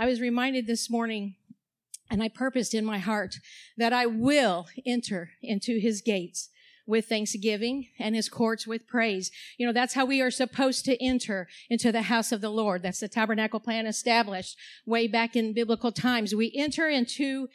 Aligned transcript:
I 0.00 0.06
was 0.06 0.20
reminded 0.20 0.68
this 0.68 0.88
morning 0.88 1.34
and 2.08 2.22
I 2.22 2.28
purposed 2.28 2.72
in 2.72 2.84
my 2.84 2.98
heart 2.98 3.34
that 3.76 3.92
I 3.92 4.06
will 4.06 4.68
enter 4.86 5.30
into 5.42 5.80
his 5.80 6.00
gates 6.00 6.50
with 6.86 7.06
thanksgiving 7.08 7.88
and 7.98 8.14
his 8.14 8.28
courts 8.28 8.64
with 8.64 8.86
praise. 8.86 9.32
You 9.58 9.66
know, 9.66 9.72
that's 9.72 9.94
how 9.94 10.06
we 10.06 10.22
are 10.22 10.30
supposed 10.30 10.84
to 10.84 11.04
enter 11.04 11.48
into 11.68 11.90
the 11.90 12.02
house 12.02 12.30
of 12.30 12.40
the 12.40 12.48
Lord. 12.48 12.82
That's 12.82 13.00
the 13.00 13.08
tabernacle 13.08 13.58
plan 13.58 13.86
established 13.86 14.56
way 14.86 15.08
back 15.08 15.34
in 15.34 15.52
biblical 15.52 15.90
times. 15.90 16.32
We 16.32 16.52
enter 16.54 16.88
into 16.88 17.48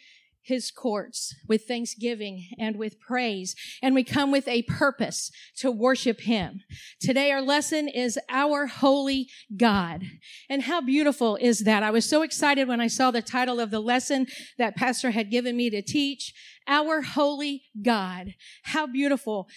his 0.44 0.72
courts 0.72 1.34
with 1.48 1.66
thanksgiving 1.66 2.48
and 2.60 2.78
with 2.78 3.00
praise. 3.00 3.56
And 3.82 3.96
we 3.96 4.04
come 4.04 4.32
with 4.32 4.48
a 4.48 4.64
purpose 4.64 5.32
to 5.58 5.72
worship 5.72 6.22
him. 6.22 6.62
Today 7.00 7.32
our 7.32 7.42
lesson 7.42 7.88
is 7.88 8.20
our 8.30 8.68
holy 8.68 9.30
God. 9.56 10.04
And 10.50 10.64
how 10.64 10.82
beautiful 10.82 11.38
is 11.38 11.60
that? 11.60 11.84
I 11.84 11.92
was 11.92 12.08
so 12.08 12.22
excited 12.22 12.68
when 12.68 12.82
I 12.82 12.88
saw 12.88 13.12
the 13.12 13.22
title 13.22 13.60
of 13.60 13.72
the 13.72 13.80
lesson 13.80 14.28
that 14.58 14.76
pastor 14.76 15.12
had 15.12 15.32
given 15.32 15.56
me 15.56 15.70
to 15.70 15.82
teach. 15.82 16.34
Our 16.66 17.02
holy 17.02 17.64
God. 17.82 18.36
How 18.64 18.88
beautiful 18.88 19.50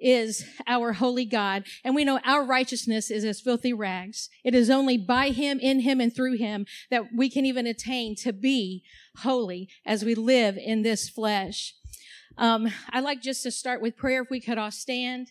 is 0.00 0.44
our 0.66 0.94
holy 0.94 1.24
God. 1.24 1.64
And 1.84 1.94
we 1.94 2.04
know 2.04 2.20
our 2.24 2.44
righteousness 2.44 3.10
is 3.10 3.24
as 3.24 3.40
filthy 3.40 3.72
rags. 3.72 4.28
It 4.44 4.54
is 4.54 4.70
only 4.70 4.96
by 4.96 5.30
him, 5.30 5.58
in 5.60 5.80
him, 5.80 6.00
and 6.00 6.14
through 6.14 6.36
him 6.36 6.66
that 6.90 7.14
we 7.14 7.30
can 7.30 7.44
even 7.44 7.66
attain 7.66 8.16
to 8.16 8.32
be 8.32 8.82
holy 9.18 9.68
as 9.84 10.04
we 10.04 10.14
live 10.14 10.56
in 10.56 10.82
this 10.82 11.08
flesh. 11.08 11.74
Um, 12.38 12.68
I 12.90 13.00
like 13.00 13.20
just 13.20 13.42
to 13.42 13.50
start 13.50 13.82
with 13.82 13.96
prayer 13.96 14.22
if 14.22 14.30
we 14.30 14.40
could 14.40 14.58
all 14.58 14.70
stand. 14.70 15.28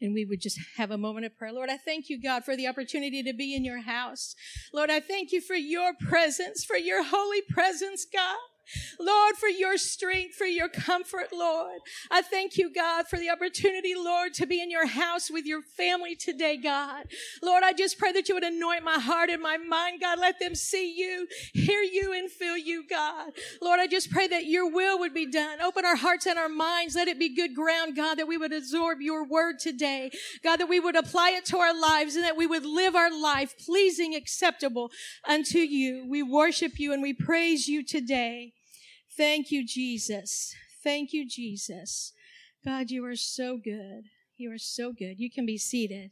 And 0.00 0.12
we 0.12 0.26
would 0.26 0.42
just 0.42 0.58
have 0.76 0.90
a 0.90 0.98
moment 0.98 1.24
of 1.24 1.34
prayer. 1.38 1.52
Lord, 1.52 1.70
I 1.70 1.78
thank 1.78 2.10
you, 2.10 2.20
God, 2.20 2.44
for 2.44 2.56
the 2.56 2.66
opportunity 2.66 3.22
to 3.22 3.32
be 3.32 3.54
in 3.54 3.64
your 3.64 3.80
house. 3.80 4.34
Lord, 4.74 4.90
I 4.90 5.00
thank 5.00 5.32
you 5.32 5.40
for 5.40 5.54
your 5.54 5.92
presence, 6.08 6.62
for 6.64 6.76
your 6.76 7.02
holy 7.02 7.40
presence, 7.48 8.04
God. 8.12 8.36
Lord, 9.00 9.23
for 9.34 9.48
your 9.48 9.76
strength, 9.76 10.34
for 10.34 10.46
your 10.46 10.68
comfort, 10.68 11.28
Lord. 11.32 11.80
I 12.10 12.22
thank 12.22 12.56
you, 12.56 12.72
God, 12.72 13.06
for 13.08 13.18
the 13.18 13.30
opportunity, 13.30 13.94
Lord, 13.94 14.34
to 14.34 14.46
be 14.46 14.62
in 14.62 14.70
your 14.70 14.86
house 14.86 15.30
with 15.30 15.46
your 15.46 15.62
family 15.62 16.16
today, 16.16 16.56
God. 16.56 17.04
Lord, 17.42 17.62
I 17.62 17.72
just 17.72 17.98
pray 17.98 18.12
that 18.12 18.28
you 18.28 18.34
would 18.34 18.44
anoint 18.44 18.84
my 18.84 18.98
heart 18.98 19.30
and 19.30 19.42
my 19.42 19.56
mind, 19.56 20.00
God. 20.00 20.18
Let 20.18 20.40
them 20.40 20.54
see 20.54 20.94
you, 20.96 21.26
hear 21.52 21.82
you, 21.82 22.12
and 22.12 22.30
feel 22.30 22.56
you, 22.56 22.84
God. 22.88 23.32
Lord, 23.60 23.80
I 23.80 23.86
just 23.86 24.10
pray 24.10 24.26
that 24.28 24.46
your 24.46 24.70
will 24.70 24.98
would 24.98 25.14
be 25.14 25.30
done. 25.30 25.60
Open 25.60 25.84
our 25.84 25.96
hearts 25.96 26.26
and 26.26 26.38
our 26.38 26.48
minds. 26.48 26.94
Let 26.94 27.08
it 27.08 27.18
be 27.18 27.34
good 27.34 27.54
ground, 27.54 27.96
God, 27.96 28.16
that 28.16 28.28
we 28.28 28.36
would 28.36 28.52
absorb 28.52 29.00
your 29.00 29.24
word 29.24 29.58
today. 29.58 30.10
God, 30.42 30.56
that 30.56 30.68
we 30.68 30.80
would 30.80 30.96
apply 30.96 31.30
it 31.30 31.44
to 31.46 31.58
our 31.58 31.78
lives 31.78 32.16
and 32.16 32.24
that 32.24 32.36
we 32.36 32.46
would 32.46 32.64
live 32.64 32.94
our 32.94 33.10
life 33.10 33.54
pleasing, 33.64 34.14
acceptable 34.14 34.90
unto 35.26 35.58
you. 35.58 36.06
We 36.08 36.22
worship 36.22 36.78
you 36.78 36.92
and 36.92 37.02
we 37.02 37.12
praise 37.12 37.68
you 37.68 37.84
today. 37.84 38.52
Thank 39.16 39.52
you, 39.52 39.64
Jesus. 39.64 40.54
Thank 40.82 41.12
you, 41.12 41.26
Jesus. 41.26 42.12
God, 42.64 42.90
you 42.90 43.04
are 43.04 43.16
so 43.16 43.56
good. 43.56 44.04
You 44.36 44.52
are 44.52 44.58
so 44.58 44.92
good. 44.92 45.20
You 45.20 45.30
can 45.30 45.46
be 45.46 45.56
seated. 45.56 46.10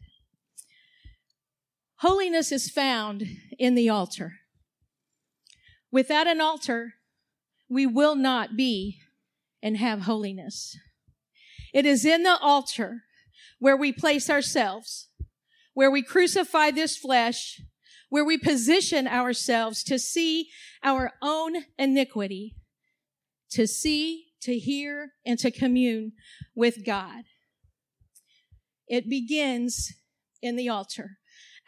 Holiness 1.97 2.53
is 2.53 2.70
found 2.70 3.25
in 3.59 3.75
the 3.75 3.89
altar. 3.89 4.34
Without 5.91 6.27
an 6.27 6.41
altar, 6.41 6.94
we 7.69 7.86
will 7.86 8.14
not 8.14 8.56
be 8.56 8.98
and 9.62 9.77
have 9.77 10.03
holiness. 10.03 10.77
It 11.75 11.87
is 11.87 12.05
in 12.05 12.22
the 12.22 12.39
altar 12.39 13.03
where 13.59 13.77
we 13.77 13.92
place 13.92 14.31
ourselves, 14.31 15.09
where 15.75 15.91
we 15.91 16.03
crucify 16.03 16.70
this 16.70 16.97
flesh, 16.97 17.61
where 18.11 18.25
we 18.25 18.39
position 18.39 19.09
ourselves 19.09 19.83
to 19.84 19.98
see 19.98 20.48
our 20.84 21.12
own 21.20 21.64
iniquity 21.78 22.56
to 23.53 23.67
see, 23.67 24.27
to 24.42 24.58
hear, 24.58 25.12
and 25.25 25.39
to 25.39 25.50
commune 25.50 26.12
with 26.54 26.84
God. 26.84 27.25
It 28.88 29.09
begins 29.09 29.93
in 30.43 30.56
the 30.56 30.69
altar. 30.69 31.19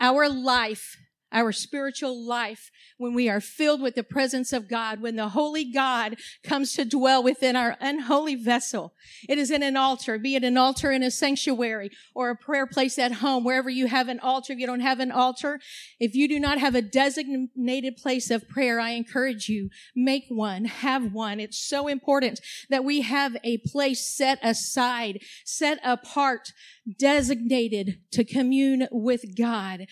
Our 0.01 0.29
life 0.29 0.97
our 1.35 1.53
spiritual 1.53 2.27
life 2.27 2.71
when 2.97 3.13
we 3.13 3.29
are 3.29 3.41
filled 3.41 3.83
with 3.83 3.97
the 3.97 4.05
presence 4.05 4.53
of 4.53 4.69
God, 4.69 5.03
when 5.03 5.17
the 5.17 5.31
holy 5.31 5.65
God 5.71 6.17
comes 6.43 6.73
to 6.75 6.85
dwell 6.85 7.23
within 7.23 7.57
our 7.57 7.77
unholy 7.81 8.37
vessel. 8.37 8.95
It 9.29 9.37
is 9.37 9.51
in 9.51 9.63
an 9.63 9.77
altar, 9.77 10.19
be 10.19 10.37
it 10.37 10.45
an 10.45 10.57
altar 10.57 10.93
in 10.93 11.03
a 11.03 11.11
sanctuary 11.11 11.91
or 12.15 12.31
a 12.31 12.37
prayer 12.37 12.67
place 12.67 12.99
at 12.99 13.13
home, 13.13 13.45
wherever 13.45 13.69
you 13.69 13.89
have 13.89 14.09
an 14.09 14.21
altar. 14.21 14.53
If 14.53 14.61
you 14.61 14.67
don't 14.67 14.81
have 14.81 15.01
an 15.01 15.11
altar, 15.11 15.61
if 15.99 16.15
you 16.15 16.29
do 16.29 16.39
not 16.39 16.59
have 16.59 16.75
a 16.75 16.83
designated 16.83 17.97
place 17.97 18.31
of 18.31 18.49
prayer, 18.49 18.79
I 18.81 18.91
encourage 18.91 19.49
you, 19.49 19.71
make 19.95 20.25
one, 20.29 20.67
have 20.67 21.13
one. 21.13 21.41
It's 21.41 21.59
so 21.59 21.89
important 21.89 22.41
that 22.71 22.85
we 22.85 23.01
have 23.01 23.37
a 23.43 23.59
place 23.59 24.07
set 24.07 24.39
aside, 24.43 25.21
set 25.45 25.81
apart, 25.83 26.53
designated 26.99 27.99
to 28.13 28.25
commune 28.25 28.87
with 28.93 29.37
God, 29.37 29.87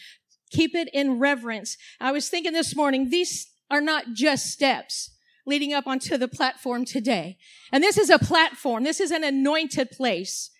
Keep 0.52 0.74
it 0.74 0.88
in 0.92 1.18
reverence. 1.18 1.76
I 2.00 2.12
was 2.12 2.28
thinking 2.28 2.52
this 2.52 2.76
morning, 2.76 3.10
these 3.10 3.50
are 3.70 3.80
not 3.80 4.12
just 4.12 4.46
steps 4.46 5.10
leading 5.46 5.72
up 5.72 5.86
onto 5.86 6.16
the 6.16 6.28
platform 6.28 6.84
today. 6.84 7.36
And 7.72 7.82
this 7.82 7.98
is 7.98 8.10
a 8.10 8.18
platform. 8.18 8.84
This 8.84 9.00
is 9.00 9.10
an 9.10 9.24
anointed 9.24 9.90
place 9.90 10.50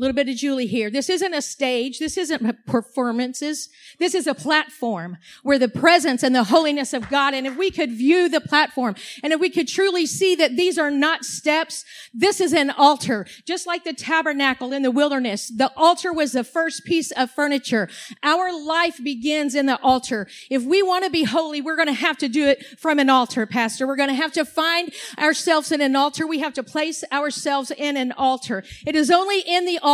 little 0.00 0.14
bit 0.14 0.30
of 0.30 0.36
Julie 0.36 0.66
here. 0.66 0.90
This 0.90 1.10
isn't 1.10 1.34
a 1.34 1.42
stage. 1.42 1.98
This 1.98 2.16
isn't 2.16 2.66
performances. 2.66 3.68
This 3.98 4.14
is 4.14 4.26
a 4.26 4.34
platform 4.34 5.18
where 5.42 5.58
the 5.58 5.68
presence 5.68 6.22
and 6.22 6.34
the 6.34 6.44
holiness 6.44 6.94
of 6.94 7.10
God, 7.10 7.34
and 7.34 7.46
if 7.46 7.56
we 7.56 7.70
could 7.70 7.90
view 7.90 8.30
the 8.30 8.40
platform, 8.40 8.94
and 9.22 9.34
if 9.34 9.40
we 9.40 9.50
could 9.50 9.68
truly 9.68 10.06
see 10.06 10.34
that 10.36 10.56
these 10.56 10.78
are 10.78 10.90
not 10.90 11.26
steps, 11.26 11.84
this 12.14 12.40
is 12.40 12.54
an 12.54 12.70
altar. 12.70 13.26
Just 13.44 13.66
like 13.66 13.84
the 13.84 13.92
tabernacle 13.92 14.72
in 14.72 14.82
the 14.82 14.90
wilderness, 14.90 15.48
the 15.48 15.70
altar 15.76 16.14
was 16.14 16.32
the 16.32 16.44
first 16.44 16.86
piece 16.86 17.10
of 17.10 17.30
furniture. 17.30 17.86
Our 18.22 18.58
life 18.58 18.98
begins 19.04 19.54
in 19.54 19.66
the 19.66 19.78
altar. 19.82 20.26
If 20.48 20.64
we 20.64 20.82
want 20.82 21.04
to 21.04 21.10
be 21.10 21.24
holy, 21.24 21.60
we're 21.60 21.76
going 21.76 21.88
to 21.88 21.92
have 21.92 22.16
to 22.18 22.28
do 22.28 22.46
it 22.46 22.64
from 22.78 22.98
an 22.98 23.10
altar, 23.10 23.44
Pastor. 23.44 23.86
We're 23.86 23.96
going 23.96 24.08
to 24.08 24.14
have 24.14 24.32
to 24.32 24.46
find 24.46 24.94
ourselves 25.18 25.70
in 25.70 25.82
an 25.82 25.94
altar. 25.94 26.26
We 26.26 26.38
have 26.38 26.54
to 26.54 26.62
place 26.62 27.04
ourselves 27.12 27.70
in 27.70 27.98
an 27.98 28.12
altar. 28.12 28.64
It 28.86 28.96
is 28.96 29.10
only 29.10 29.40
in 29.40 29.66
the 29.66 29.78
altar 29.78 29.89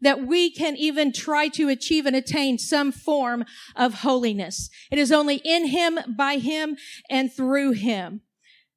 that 0.00 0.26
we 0.26 0.50
can 0.50 0.76
even 0.76 1.12
try 1.12 1.48
to 1.48 1.68
achieve 1.68 2.06
and 2.06 2.16
attain 2.16 2.58
some 2.58 2.90
form 2.90 3.44
of 3.76 3.94
holiness. 3.94 4.70
It 4.90 4.98
is 4.98 5.12
only 5.12 5.36
in 5.44 5.66
Him, 5.66 5.98
by 6.08 6.36
Him, 6.36 6.76
and 7.10 7.32
through 7.32 7.72
Him. 7.72 8.22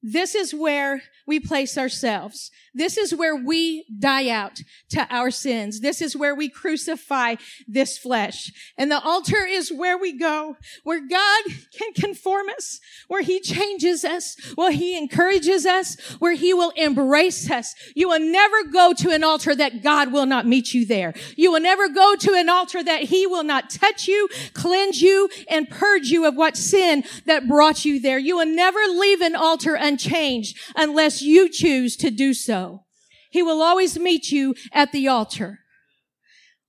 This 0.04 0.36
is 0.36 0.54
where 0.54 1.02
we 1.26 1.40
place 1.40 1.78
ourselves. 1.78 2.52
This 2.74 2.98
is 2.98 3.16
where 3.16 3.36
we 3.36 3.86
die 4.00 4.30
out 4.30 4.60
to 4.90 5.08
our 5.10 5.32
sins. 5.32 5.80
This 5.80 6.02
is 6.02 6.18
where 6.18 6.36
we 6.36 6.50
crucify 6.50 7.36
this 7.68 7.98
flesh. 7.98 8.52
And 8.78 8.92
the 8.92 9.00
altar 9.00 9.46
is 9.46 9.72
where 9.72 9.98
we 9.98 10.18
go, 10.18 10.58
where 10.84 11.00
God 11.00 11.44
can 11.78 11.94
conform 11.94 12.50
us, 12.50 12.82
where 13.08 13.22
he 13.22 13.40
changes 13.40 14.04
us, 14.04 14.36
where 14.56 14.72
he 14.72 14.98
encourages 14.98 15.66
us, 15.66 15.96
where 16.20 16.34
he 16.34 16.54
will 16.54 16.72
embrace 16.72 17.50
us. 17.50 17.76
You 17.96 18.10
will 18.10 18.20
never 18.20 18.64
go 18.64 18.94
to 18.94 19.12
an 19.12 19.24
altar 19.24 19.56
that 19.56 19.84
God 19.84 20.12
will 20.12 20.26
not 20.26 20.48
meet 20.48 20.74
you 20.74 20.86
there. 20.86 21.14
You 21.36 21.52
will 21.52 21.62
never 21.62 21.88
go 21.88 22.16
to 22.16 22.34
an 22.34 22.50
altar 22.50 22.84
that 22.84 23.04
he 23.04 23.28
will 23.28 23.44
not 23.44 23.70
touch 23.70 24.08
you, 24.08 24.28
cleanse 24.54 25.02
you, 25.02 25.30
and 25.48 25.70
purge 25.70 26.08
you 26.08 26.26
of 26.26 26.36
what 26.36 26.58
sin 26.58 27.04
that 27.26 27.48
brought 27.48 27.86
you 27.86 28.02
there. 28.02 28.18
You 28.18 28.38
will 28.38 28.48
never 28.48 28.80
leave 28.80 29.22
an 29.22 29.36
altar 29.36 29.76
unchanged 29.94 30.58
unless 30.76 31.22
you 31.22 31.50
choose 31.50 31.96
to 31.98 32.10
do 32.10 32.34
so. 32.34 32.84
He 33.30 33.44
will 33.44 33.62
always 33.62 33.98
meet 33.98 34.32
you 34.32 34.56
at 34.72 34.92
the 34.92 35.08
altar. 35.08 35.60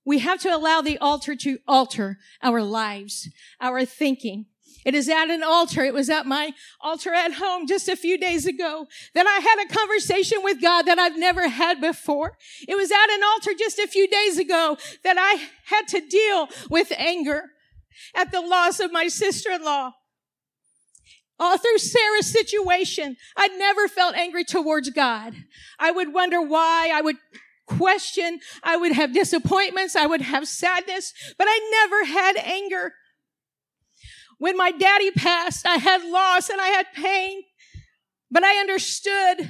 We 0.05 0.19
have 0.19 0.39
to 0.41 0.55
allow 0.55 0.81
the 0.81 0.97
altar 0.99 1.35
to 1.35 1.57
alter 1.67 2.17
our 2.41 2.61
lives, 2.61 3.29
our 3.59 3.85
thinking. 3.85 4.45
It 4.85 4.93
is 4.93 5.09
at 5.09 5.31
an 5.31 5.41
altar. 5.41 5.83
It 5.83 5.95
was 5.95 6.11
at 6.11 6.27
my 6.27 6.51
altar 6.79 7.11
at 7.11 7.33
home 7.33 7.65
just 7.65 7.89
a 7.89 7.95
few 7.95 8.19
days 8.19 8.45
ago 8.45 8.85
that 9.15 9.25
I 9.25 9.39
had 9.39 9.65
a 9.65 9.73
conversation 9.73 10.43
with 10.43 10.61
God 10.61 10.83
that 10.83 10.99
I've 10.99 11.17
never 11.17 11.47
had 11.49 11.81
before. 11.81 12.37
It 12.67 12.75
was 12.75 12.91
at 12.91 13.09
an 13.09 13.23
altar 13.23 13.51
just 13.57 13.79
a 13.79 13.87
few 13.87 14.07
days 14.07 14.37
ago 14.37 14.77
that 15.03 15.17
I 15.17 15.49
had 15.65 15.87
to 15.87 16.07
deal 16.07 16.49
with 16.69 16.91
anger 16.95 17.45
at 18.13 18.31
the 18.31 18.41
loss 18.41 18.79
of 18.79 18.91
my 18.91 19.07
sister-in-law. 19.07 19.93
All 21.37 21.57
through 21.57 21.79
Sarah's 21.79 22.31
situation, 22.31 23.17
I 23.35 23.47
never 23.47 23.87
felt 23.87 24.15
angry 24.15 24.45
towards 24.45 24.89
God. 24.89 25.33
I 25.77 25.91
would 25.91 26.13
wonder 26.13 26.41
why. 26.41 26.91
I 26.93 27.01
would 27.01 27.17
question. 27.67 28.39
I 28.63 28.77
would 28.77 28.93
have 28.93 29.13
disappointments. 29.13 29.95
I 29.95 30.05
would 30.05 30.21
have 30.21 30.47
sadness, 30.47 31.13
but 31.37 31.47
I 31.49 31.69
never 31.71 32.05
had 32.05 32.37
anger. 32.37 32.93
When 34.37 34.57
my 34.57 34.71
daddy 34.71 35.11
passed, 35.11 35.65
I 35.65 35.77
had 35.77 36.03
loss 36.05 36.49
and 36.49 36.61
I 36.61 36.67
had 36.67 36.87
pain, 36.93 37.43
but 38.29 38.43
I 38.43 38.59
understood 38.59 39.49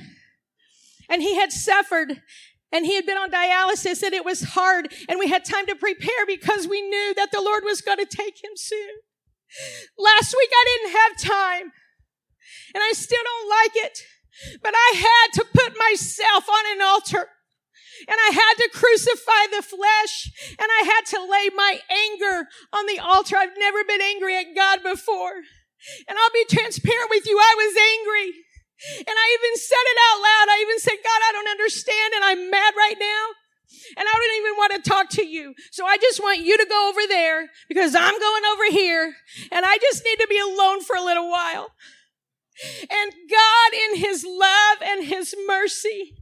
and 1.09 1.21
he 1.21 1.35
had 1.35 1.51
suffered 1.51 2.21
and 2.71 2.85
he 2.85 2.95
had 2.95 3.05
been 3.05 3.17
on 3.17 3.31
dialysis 3.31 4.03
and 4.03 4.13
it 4.13 4.25
was 4.25 4.41
hard 4.41 4.93
and 5.07 5.19
we 5.19 5.27
had 5.27 5.45
time 5.45 5.65
to 5.67 5.75
prepare 5.75 6.25
because 6.27 6.67
we 6.67 6.81
knew 6.81 7.13
that 7.15 7.31
the 7.31 7.41
Lord 7.41 7.63
was 7.63 7.81
going 7.81 7.99
to 7.99 8.05
take 8.05 8.43
him 8.43 8.51
soon. 8.55 8.95
Last 9.97 10.35
week 10.37 10.49
I 10.51 10.65
didn't 10.67 10.95
have 10.95 11.31
time 11.31 11.71
and 12.73 12.83
I 12.83 12.91
still 12.93 13.21
don't 13.23 13.49
like 13.49 13.75
it, 13.85 13.99
but 14.61 14.73
I 14.75 14.89
had 14.95 15.41
to 15.41 15.45
put 15.53 15.77
myself 15.77 16.49
on 16.49 16.63
an 16.75 16.81
altar 16.81 17.29
and 18.07 18.17
I 18.19 18.31
had 18.35 18.55
to 18.63 18.69
crucify 18.73 19.55
the 19.55 19.63
flesh 19.63 20.31
and 20.59 20.67
I 20.67 20.81
had 20.83 21.05
to 21.15 21.23
lay 21.23 21.49
my 21.55 21.79
anger 21.87 22.47
on 22.73 22.85
the 22.85 22.99
altar. 22.99 23.37
I've 23.37 23.57
never 23.57 23.83
been 23.83 24.01
angry 24.01 24.35
at 24.37 24.55
God 24.55 24.83
before. 24.83 25.39
And 26.07 26.17
I'll 26.17 26.33
be 26.33 26.45
transparent 26.49 27.09
with 27.09 27.27
you. 27.27 27.37
I 27.37 27.53
was 27.55 27.73
angry. 27.77 28.29
And 28.99 29.15
I 29.15 29.27
even 29.39 29.55
said 29.55 29.85
it 29.85 29.99
out 30.11 30.19
loud. 30.19 30.47
I 30.51 30.59
even 30.61 30.79
said, 30.79 30.99
God, 30.99 31.21
I 31.23 31.31
don't 31.31 31.53
understand 31.55 32.13
and 32.15 32.23
I'm 32.25 32.51
mad 32.51 32.73
right 32.75 32.99
now. 32.99 33.23
And 33.97 34.07
I 34.07 34.13
don't 34.13 34.37
even 34.37 34.57
want 34.57 34.73
to 34.73 34.89
talk 34.89 35.09
to 35.11 35.25
you. 35.25 35.53
So 35.71 35.85
I 35.85 35.97
just 35.97 36.21
want 36.21 36.39
you 36.39 36.57
to 36.57 36.65
go 36.69 36.89
over 36.89 37.01
there 37.07 37.49
because 37.67 37.95
I'm 37.95 38.19
going 38.19 38.43
over 38.53 38.71
here 38.71 39.13
and 39.51 39.65
I 39.65 39.77
just 39.77 40.03
need 40.05 40.17
to 40.17 40.27
be 40.27 40.39
alone 40.39 40.81
for 40.83 40.95
a 40.95 41.03
little 41.03 41.29
while. 41.29 41.71
And 42.81 43.11
God 43.29 43.73
in 43.73 43.97
his 43.97 44.25
love 44.27 44.77
and 44.83 45.05
his 45.05 45.35
mercy 45.47 46.15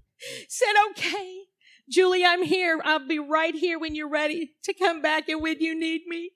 said, 0.47 0.73
okay, 0.91 1.41
Julie, 1.89 2.25
I'm 2.25 2.43
here. 2.43 2.79
I'll 2.83 3.07
be 3.07 3.19
right 3.19 3.53
here 3.53 3.77
when 3.77 3.93
you're 3.93 4.09
ready 4.09 4.51
to 4.63 4.73
come 4.73 5.01
back 5.01 5.29
and 5.29 5.41
when 5.41 5.59
you 5.59 5.77
need 5.77 6.01
me. 6.07 6.31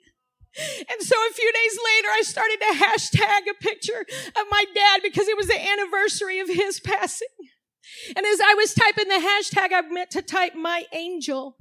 And 0.58 1.02
so 1.02 1.16
a 1.16 1.34
few 1.34 1.52
days 1.52 1.80
later, 1.86 2.08
I 2.10 2.22
started 2.24 2.58
to 2.60 2.86
hashtag 2.86 3.50
a 3.50 3.54
picture 3.62 4.02
of 4.02 4.46
my 4.50 4.66
dad 4.74 5.02
because 5.04 5.28
it 5.28 5.38
was 5.38 5.48
the 5.48 5.70
anniversary 5.70 6.40
of 6.40 6.50
his 6.50 6.80
passing. 6.80 7.28
And 8.16 8.26
as 8.26 8.40
I 8.40 8.54
was 8.54 8.74
typing 8.74 9.08
the 9.08 9.16
hashtag, 9.16 9.74
I 9.74 9.82
meant 9.90 10.12
to 10.12 10.22
type 10.22 10.56
my 10.56 10.86
angel, 10.94 11.58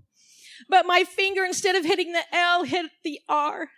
but 0.68 0.86
my 0.86 1.04
finger, 1.04 1.44
instead 1.44 1.76
of 1.76 1.84
hitting 1.84 2.12
the 2.12 2.24
L, 2.32 2.64
hit 2.64 2.86
the 3.04 3.20
R. 3.28 3.68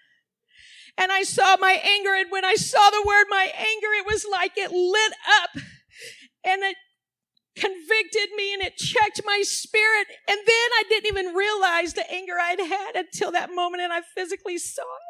And 0.97 1.13
I 1.13 1.23
saw 1.23 1.57
my 1.57 1.81
anger. 1.85 2.15
And 2.15 2.31
when 2.31 2.45
I 2.45 2.55
saw 2.55 2.91
the 2.91 3.05
word 3.07 3.27
my 3.29 3.53
anger, 3.57 3.89
it 3.99 4.07
was 4.07 4.27
like 4.31 4.53
it 4.57 4.73
lit 4.73 5.13
up 5.43 5.63
and 6.45 6.63
it 6.63 6.77
convicted 7.57 8.31
me 8.37 8.55
and 8.55 8.63
it 8.63 8.77
checked 8.77 9.21
my 9.25 9.43
spirit. 9.45 10.07
And 10.29 10.39
then 10.39 10.47
I 10.47 10.83
didn't 10.89 11.07
even 11.07 11.35
realize 11.35 11.95
the 11.95 12.11
anger 12.11 12.35
I'd 12.41 12.61
had 12.61 12.97
until 12.97 13.33
that 13.33 13.55
moment 13.55 13.83
and 13.83 13.93
I 13.93 14.01
physically 14.01 14.59
saw 14.59 14.83
it. 14.83 15.08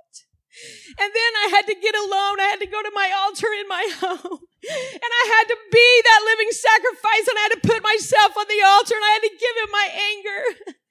And 0.99 1.11
then 1.13 1.33
I 1.45 1.47
had 1.55 1.67
to 1.69 1.77
get 1.77 1.95
alone. 1.95 2.41
I 2.41 2.49
had 2.51 2.61
to 2.61 2.71
go 2.71 2.83
to 2.83 2.93
my 2.95 3.11
altar 3.25 3.51
in 3.59 3.69
my 3.69 3.85
home. 4.03 4.43
And 4.69 5.13
I 5.23 5.25
had 5.39 5.47
to 5.55 5.59
be 5.71 5.89
that 6.05 6.27
living 6.27 6.51
sacrifice 6.51 7.27
and 7.31 7.39
I 7.39 7.43
had 7.47 7.57
to 7.61 7.69
put 7.69 7.83
myself 7.83 8.35
on 8.35 8.47
the 8.51 8.63
altar 8.67 8.99
and 8.99 9.07
I 9.07 9.13
had 9.15 9.27
to 9.29 9.35
give 9.39 9.55
him 9.63 9.71
my 9.71 9.89
anger. 9.93 10.43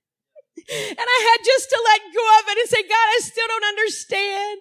And 0.68 1.00
I 1.00 1.20
had 1.32 1.46
just 1.46 1.70
to 1.70 1.80
let 1.80 2.12
go 2.12 2.26
of 2.40 2.44
it 2.52 2.60
and 2.60 2.68
say, 2.68 2.84
God, 2.84 3.08
I 3.16 3.20
still 3.24 3.48
don't 3.48 3.72
understand. 3.72 4.60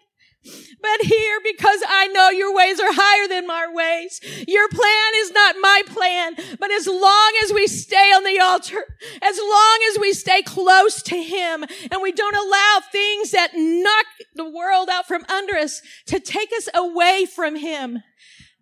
But 0.81 1.07
here, 1.07 1.39
because 1.43 1.81
I 1.89 2.09
know 2.09 2.31
your 2.31 2.55
ways 2.55 2.81
are 2.81 2.93
higher 2.93 3.29
than 3.29 3.47
my 3.47 3.67
ways, 3.73 4.21
your 4.47 4.69
plan 4.69 5.13
is 5.17 5.33
not 5.33 5.57
my 5.61 5.83
plan. 5.87 6.37
But 6.59 6.71
as 6.71 6.87
long 6.87 7.33
as 7.45 7.53
we 7.53 7.67
stay 7.67 8.13
on 8.13 8.25
the 8.25 8.39
altar, 8.41 8.85
as 9.23 9.39
long 9.39 9.79
as 9.91 9.99
we 9.99 10.13
stay 10.13 10.43
close 10.43 11.03
to 11.03 11.23
him 11.23 11.65
and 11.91 12.03
we 12.03 12.13
don't 12.13 12.37
allow 12.37 12.81
things 12.91 13.31
that 13.33 13.51
knock 13.55 14.07
the 14.35 14.49
world 14.49 14.89
out 14.91 15.07
from 15.07 15.25
under 15.29 15.57
us 15.57 15.83
to 16.07 16.21
take 16.21 16.51
us 16.57 16.69
away 16.75 17.27
from 17.27 17.57
him, 17.57 18.03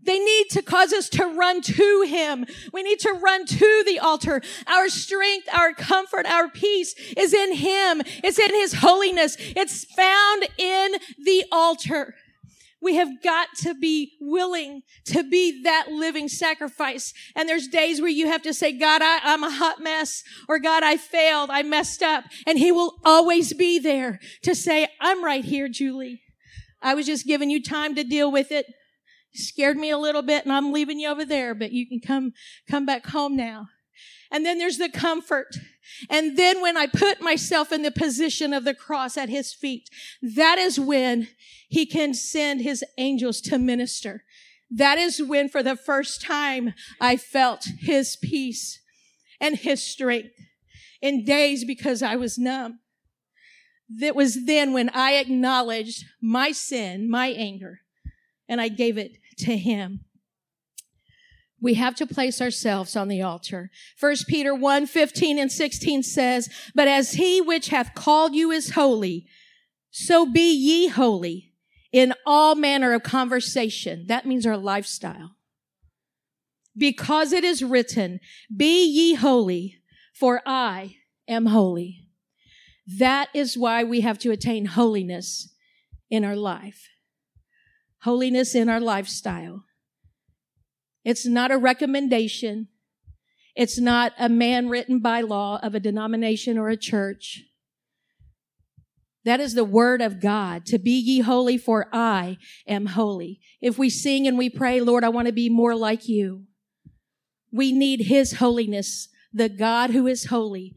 they 0.04 0.18
need 0.18 0.50
to 0.50 0.62
cause 0.62 0.92
us 0.92 1.08
to 1.10 1.24
run 1.24 1.60
to 1.62 2.04
Him. 2.06 2.46
We 2.72 2.82
need 2.82 3.00
to 3.00 3.12
run 3.12 3.46
to 3.46 3.82
the 3.86 3.98
altar. 3.98 4.42
Our 4.66 4.88
strength, 4.88 5.48
our 5.52 5.72
comfort, 5.72 6.26
our 6.26 6.48
peace 6.48 6.94
is 7.16 7.32
in 7.32 7.54
Him. 7.54 8.02
It's 8.22 8.38
in 8.38 8.54
His 8.54 8.74
holiness. 8.74 9.36
It's 9.38 9.84
found 9.84 10.46
in 10.58 10.92
the 11.22 11.44
altar. 11.50 12.14
We 12.80 12.96
have 12.96 13.22
got 13.22 13.48
to 13.60 13.72
be 13.74 14.12
willing 14.20 14.82
to 15.06 15.22
be 15.22 15.62
that 15.62 15.86
living 15.90 16.28
sacrifice. 16.28 17.14
And 17.34 17.48
there's 17.48 17.66
days 17.66 17.98
where 17.98 18.10
you 18.10 18.26
have 18.26 18.42
to 18.42 18.52
say, 18.52 18.72
God, 18.72 19.00
I, 19.00 19.20
am 19.32 19.42
a 19.42 19.50
hot 19.50 19.80
mess, 19.80 20.22
or 20.50 20.58
God, 20.58 20.82
I 20.82 20.98
failed, 20.98 21.48
I 21.50 21.62
messed 21.62 22.02
up. 22.02 22.24
And 22.46 22.58
He 22.58 22.70
will 22.70 22.96
always 23.02 23.54
be 23.54 23.78
there 23.78 24.20
to 24.42 24.54
say, 24.54 24.88
I'm 25.00 25.24
right 25.24 25.44
here, 25.44 25.66
Julie. 25.66 26.20
I 26.82 26.92
was 26.92 27.06
just 27.06 27.26
giving 27.26 27.48
you 27.48 27.62
time 27.62 27.94
to 27.94 28.04
deal 28.04 28.30
with 28.30 28.52
it 28.52 28.66
scared 29.34 29.76
me 29.76 29.90
a 29.90 29.98
little 29.98 30.22
bit 30.22 30.44
and 30.44 30.52
I'm 30.52 30.72
leaving 30.72 30.98
you 30.98 31.08
over 31.08 31.24
there, 31.24 31.54
but 31.54 31.72
you 31.72 31.86
can 31.86 32.00
come, 32.00 32.32
come 32.68 32.86
back 32.86 33.06
home 33.06 33.36
now. 33.36 33.68
And 34.30 34.44
then 34.44 34.58
there's 34.58 34.78
the 34.78 34.88
comfort. 34.88 35.56
And 36.10 36.36
then 36.36 36.60
when 36.60 36.76
I 36.76 36.86
put 36.86 37.20
myself 37.20 37.70
in 37.70 37.82
the 37.82 37.90
position 37.90 38.52
of 38.52 38.64
the 38.64 38.74
cross 38.74 39.16
at 39.16 39.28
his 39.28 39.52
feet, 39.52 39.88
that 40.22 40.58
is 40.58 40.80
when 40.80 41.28
he 41.68 41.86
can 41.86 42.14
send 42.14 42.60
his 42.60 42.84
angels 42.98 43.40
to 43.42 43.58
minister. 43.58 44.24
That 44.70 44.98
is 44.98 45.22
when 45.22 45.48
for 45.48 45.62
the 45.62 45.76
first 45.76 46.20
time 46.20 46.74
I 47.00 47.16
felt 47.16 47.64
his 47.78 48.16
peace 48.16 48.80
and 49.40 49.56
his 49.56 49.82
strength 49.82 50.34
in 51.00 51.24
days 51.24 51.64
because 51.64 52.02
I 52.02 52.16
was 52.16 52.38
numb. 52.38 52.80
That 53.88 54.16
was 54.16 54.46
then 54.46 54.72
when 54.72 54.88
I 54.88 55.12
acknowledged 55.12 56.04
my 56.20 56.50
sin, 56.52 57.08
my 57.08 57.28
anger, 57.28 57.80
and 58.48 58.60
I 58.60 58.68
gave 58.68 58.96
it 58.98 59.18
to 59.38 59.56
him. 59.56 60.04
We 61.60 61.74
have 61.74 61.94
to 61.96 62.06
place 62.06 62.42
ourselves 62.42 62.94
on 62.94 63.08
the 63.08 63.22
altar. 63.22 63.70
First 63.96 64.28
Peter 64.28 64.54
1, 64.54 64.86
15 64.86 65.38
and 65.38 65.50
16 65.50 66.02
says, 66.02 66.50
But 66.74 66.88
as 66.88 67.12
he 67.12 67.40
which 67.40 67.68
hath 67.68 67.94
called 67.94 68.34
you 68.34 68.50
is 68.50 68.72
holy, 68.72 69.26
so 69.90 70.26
be 70.26 70.52
ye 70.52 70.88
holy 70.88 71.54
in 71.90 72.12
all 72.26 72.54
manner 72.54 72.92
of 72.92 73.02
conversation. 73.02 74.04
That 74.08 74.26
means 74.26 74.44
our 74.44 74.58
lifestyle. 74.58 75.36
Because 76.76 77.32
it 77.32 77.44
is 77.44 77.64
written, 77.64 78.20
Be 78.54 78.84
ye 78.84 79.14
holy, 79.14 79.78
for 80.12 80.42
I 80.44 80.96
am 81.26 81.46
holy. 81.46 82.08
That 82.86 83.28
is 83.32 83.56
why 83.56 83.84
we 83.84 84.02
have 84.02 84.18
to 84.18 84.32
attain 84.32 84.66
holiness 84.66 85.54
in 86.10 86.24
our 86.24 86.36
life 86.36 86.88
holiness 88.04 88.54
in 88.54 88.68
our 88.68 88.80
lifestyle. 88.80 89.64
It's 91.04 91.26
not 91.26 91.50
a 91.50 91.58
recommendation. 91.58 92.68
It's 93.56 93.78
not 93.78 94.12
a 94.18 94.28
man 94.28 94.68
written 94.68 95.00
by 95.00 95.22
law 95.22 95.58
of 95.62 95.74
a 95.74 95.80
denomination 95.80 96.58
or 96.58 96.68
a 96.68 96.76
church. 96.76 97.44
That 99.24 99.40
is 99.40 99.54
the 99.54 99.64
word 99.64 100.02
of 100.02 100.20
God. 100.20 100.66
To 100.66 100.78
be 100.78 100.92
ye 100.92 101.20
holy 101.20 101.56
for 101.56 101.88
I 101.92 102.36
am 102.66 102.86
holy. 102.86 103.40
If 103.62 103.78
we 103.78 103.88
sing 103.88 104.26
and 104.26 104.36
we 104.36 104.50
pray, 104.50 104.80
Lord, 104.80 105.02
I 105.02 105.08
want 105.08 105.26
to 105.26 105.32
be 105.32 105.48
more 105.48 105.74
like 105.74 106.06
you. 106.06 106.44
We 107.50 107.72
need 107.72 108.02
his 108.02 108.34
holiness, 108.34 109.08
the 109.32 109.48
God 109.48 109.90
who 109.90 110.06
is 110.06 110.26
holy, 110.26 110.76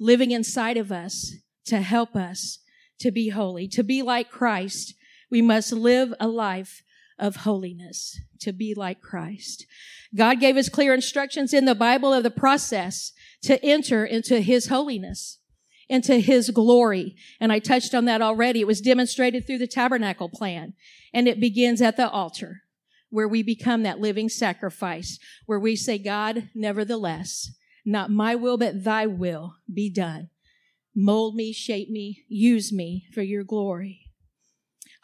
living 0.00 0.30
inside 0.30 0.78
of 0.78 0.90
us 0.90 1.34
to 1.66 1.82
help 1.82 2.16
us 2.16 2.60
to 3.00 3.10
be 3.10 3.28
holy, 3.28 3.68
to 3.68 3.82
be 3.82 4.00
like 4.00 4.30
Christ, 4.30 4.94
we 5.32 5.40
must 5.40 5.72
live 5.72 6.12
a 6.20 6.28
life 6.28 6.82
of 7.18 7.36
holiness 7.36 8.20
to 8.40 8.52
be 8.52 8.74
like 8.76 9.00
Christ. 9.00 9.66
God 10.14 10.38
gave 10.40 10.58
us 10.58 10.68
clear 10.68 10.92
instructions 10.92 11.54
in 11.54 11.64
the 11.64 11.74
Bible 11.74 12.12
of 12.12 12.22
the 12.22 12.30
process 12.30 13.12
to 13.44 13.64
enter 13.64 14.04
into 14.04 14.40
his 14.40 14.66
holiness, 14.66 15.38
into 15.88 16.18
his 16.18 16.50
glory. 16.50 17.16
And 17.40 17.50
I 17.50 17.60
touched 17.60 17.94
on 17.94 18.04
that 18.04 18.20
already. 18.20 18.60
It 18.60 18.66
was 18.66 18.82
demonstrated 18.82 19.46
through 19.46 19.58
the 19.58 19.66
tabernacle 19.66 20.28
plan 20.28 20.74
and 21.14 21.26
it 21.26 21.40
begins 21.40 21.80
at 21.80 21.96
the 21.96 22.10
altar 22.10 22.60
where 23.08 23.28
we 23.28 23.42
become 23.42 23.84
that 23.84 24.00
living 24.00 24.28
sacrifice, 24.28 25.18
where 25.46 25.60
we 25.60 25.76
say, 25.76 25.96
God, 25.96 26.50
nevertheless, 26.54 27.50
not 27.86 28.10
my 28.10 28.34
will, 28.34 28.58
but 28.58 28.84
thy 28.84 29.06
will 29.06 29.56
be 29.72 29.90
done. 29.90 30.28
Mold 30.94 31.34
me, 31.34 31.54
shape 31.54 31.88
me, 31.88 32.24
use 32.28 32.70
me 32.70 33.06
for 33.14 33.22
your 33.22 33.44
glory. 33.44 34.01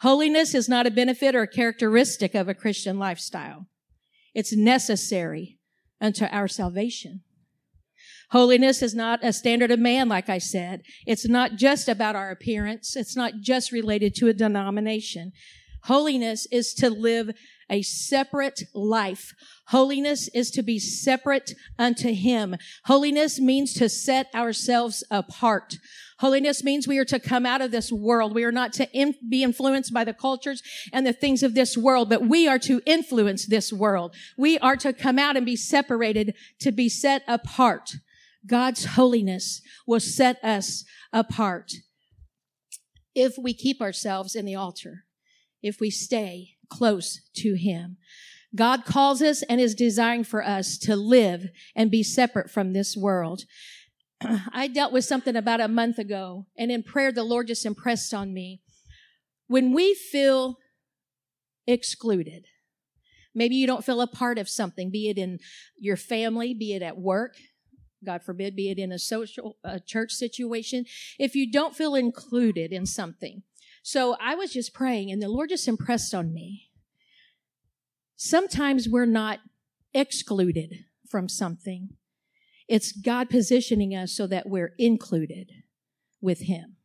Holiness 0.01 0.55
is 0.55 0.69
not 0.69 0.87
a 0.87 0.91
benefit 0.91 1.35
or 1.35 1.41
a 1.41 1.47
characteristic 1.47 2.33
of 2.33 2.47
a 2.47 2.53
Christian 2.53 2.97
lifestyle. 2.97 3.67
It's 4.33 4.55
necessary 4.55 5.59
unto 5.99 6.25
our 6.25 6.47
salvation. 6.47 7.21
Holiness 8.31 8.81
is 8.81 8.93
not 8.93 9.23
a 9.23 9.33
standard 9.33 9.71
of 9.71 9.79
man, 9.79 10.07
like 10.07 10.29
I 10.29 10.37
said. 10.37 10.83
It's 11.05 11.27
not 11.27 11.55
just 11.55 11.89
about 11.89 12.15
our 12.15 12.29
appearance. 12.29 12.95
It's 12.95 13.15
not 13.15 13.33
just 13.41 13.71
related 13.71 14.13
to 14.15 14.27
a 14.27 14.33
denomination. 14.33 15.31
Holiness 15.83 16.47
is 16.51 16.73
to 16.75 16.89
live 16.89 17.31
a 17.69 17.81
separate 17.81 18.63
life. 18.73 19.33
Holiness 19.67 20.27
is 20.29 20.49
to 20.51 20.63
be 20.63 20.79
separate 20.79 21.53
unto 21.77 22.13
Him. 22.13 22.55
Holiness 22.85 23.39
means 23.39 23.73
to 23.75 23.89
set 23.89 24.27
ourselves 24.33 25.03
apart. 25.11 25.77
Holiness 26.19 26.63
means 26.63 26.87
we 26.87 26.97
are 26.97 27.05
to 27.05 27.19
come 27.19 27.45
out 27.45 27.61
of 27.61 27.71
this 27.71 27.91
world. 27.91 28.35
We 28.35 28.43
are 28.43 28.51
not 28.51 28.73
to 28.73 28.91
in, 28.91 29.15
be 29.29 29.43
influenced 29.43 29.93
by 29.93 30.03
the 30.03 30.13
cultures 30.13 30.61
and 30.91 31.05
the 31.05 31.13
things 31.13 31.43
of 31.43 31.53
this 31.53 31.77
world, 31.77 32.09
but 32.09 32.25
we 32.25 32.47
are 32.47 32.59
to 32.59 32.81
influence 32.85 33.45
this 33.45 33.71
world. 33.71 34.15
We 34.37 34.57
are 34.59 34.75
to 34.77 34.91
come 34.91 35.17
out 35.17 35.37
and 35.37 35.45
be 35.45 35.55
separated, 35.55 36.35
to 36.59 36.71
be 36.71 36.89
set 36.89 37.23
apart. 37.27 37.95
God's 38.45 38.85
holiness 38.85 39.61
will 39.85 39.99
set 39.99 40.43
us 40.43 40.83
apart 41.13 41.71
if 43.15 43.37
we 43.37 43.53
keep 43.53 43.81
ourselves 43.81 44.35
in 44.35 44.45
the 44.45 44.55
altar, 44.55 45.05
if 45.61 45.79
we 45.79 45.89
stay 45.89 46.55
close 46.69 47.21
to 47.35 47.55
him. 47.55 47.97
God 48.55 48.85
calls 48.85 49.21
us 49.21 49.43
and 49.43 49.61
is 49.61 49.75
desiring 49.75 50.23
for 50.23 50.43
us 50.43 50.77
to 50.79 50.95
live 50.95 51.49
and 51.75 51.91
be 51.91 52.01
separate 52.01 52.49
from 52.49 52.73
this 52.73 52.97
world. 52.97 53.43
I 54.53 54.67
dealt 54.67 54.91
with 54.91 55.05
something 55.05 55.35
about 55.35 55.61
a 55.61 55.67
month 55.67 55.99
ago 55.99 56.47
and 56.57 56.71
in 56.71 56.83
prayer, 56.83 57.11
the 57.11 57.23
Lord 57.23 57.47
just 57.47 57.65
impressed 57.65 58.13
on 58.13 58.33
me. 58.33 58.61
When 59.47 59.73
we 59.73 59.93
feel 59.93 60.57
excluded, 61.67 62.45
maybe 63.35 63.55
you 63.55 63.67
don't 63.67 63.85
feel 63.85 64.01
a 64.01 64.07
part 64.07 64.37
of 64.37 64.49
something, 64.49 64.89
be 64.89 65.09
it 65.09 65.17
in 65.17 65.39
your 65.77 65.97
family, 65.97 66.53
be 66.53 66.73
it 66.73 66.81
at 66.81 66.97
work, 66.97 67.35
God 68.05 68.23
forbid, 68.23 68.55
be 68.55 68.69
it 68.69 68.79
in 68.79 68.91
a 68.91 68.99
social, 68.99 69.57
a 69.63 69.79
church 69.79 70.11
situation. 70.11 70.85
If 71.17 71.35
you 71.35 71.51
don't 71.51 71.75
feel 71.75 71.95
included 71.95 72.71
in 72.71 72.85
something. 72.85 73.43
So 73.91 74.15
I 74.19 74.35
was 74.35 74.53
just 74.53 74.73
praying 74.73 75.11
and 75.11 75.21
the 75.21 75.29
Lord 75.29 75.49
just 75.49 75.67
impressed 75.67 76.13
on 76.13 76.33
me 76.33 76.69
Sometimes 78.21 78.89
we're 78.89 79.05
not 79.05 79.39
excluded 79.93 80.83
from 81.09 81.29
something. 81.29 81.91
It's 82.67 82.91
God 82.91 83.29
positioning 83.29 83.95
us 83.95 84.11
so 84.11 84.27
that 84.27 84.49
we're 84.49 84.73
included 84.77 85.53
with 86.19 86.41
Him. 86.41 86.75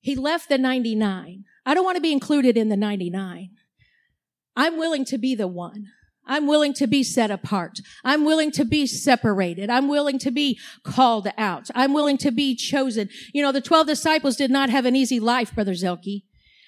He 0.00 0.16
left 0.16 0.48
the 0.48 0.56
99. 0.56 1.44
I 1.66 1.74
don't 1.74 1.84
want 1.84 1.96
to 1.96 2.00
be 2.00 2.12
included 2.12 2.56
in 2.56 2.70
the 2.70 2.78
99. 2.78 3.50
I'm 4.56 4.78
willing 4.78 5.04
to 5.04 5.18
be 5.18 5.34
the 5.34 5.46
one. 5.46 5.88
I'm 6.26 6.46
willing 6.46 6.72
to 6.74 6.86
be 6.86 7.02
set 7.02 7.30
apart. 7.30 7.80
I'm 8.04 8.24
willing 8.24 8.50
to 8.52 8.64
be 8.64 8.86
separated. 8.86 9.70
I'm 9.70 9.88
willing 9.88 10.18
to 10.20 10.30
be 10.30 10.58
called 10.84 11.28
out. 11.36 11.68
I'm 11.74 11.92
willing 11.92 12.18
to 12.18 12.30
be 12.30 12.54
chosen. 12.54 13.08
You 13.32 13.42
know, 13.42 13.52
the 13.52 13.60
12 13.60 13.86
disciples 13.86 14.36
did 14.36 14.50
not 14.50 14.70
have 14.70 14.86
an 14.86 14.96
easy 14.96 15.18
life, 15.18 15.54
Brother 15.54 15.72
Zelke. 15.72 16.22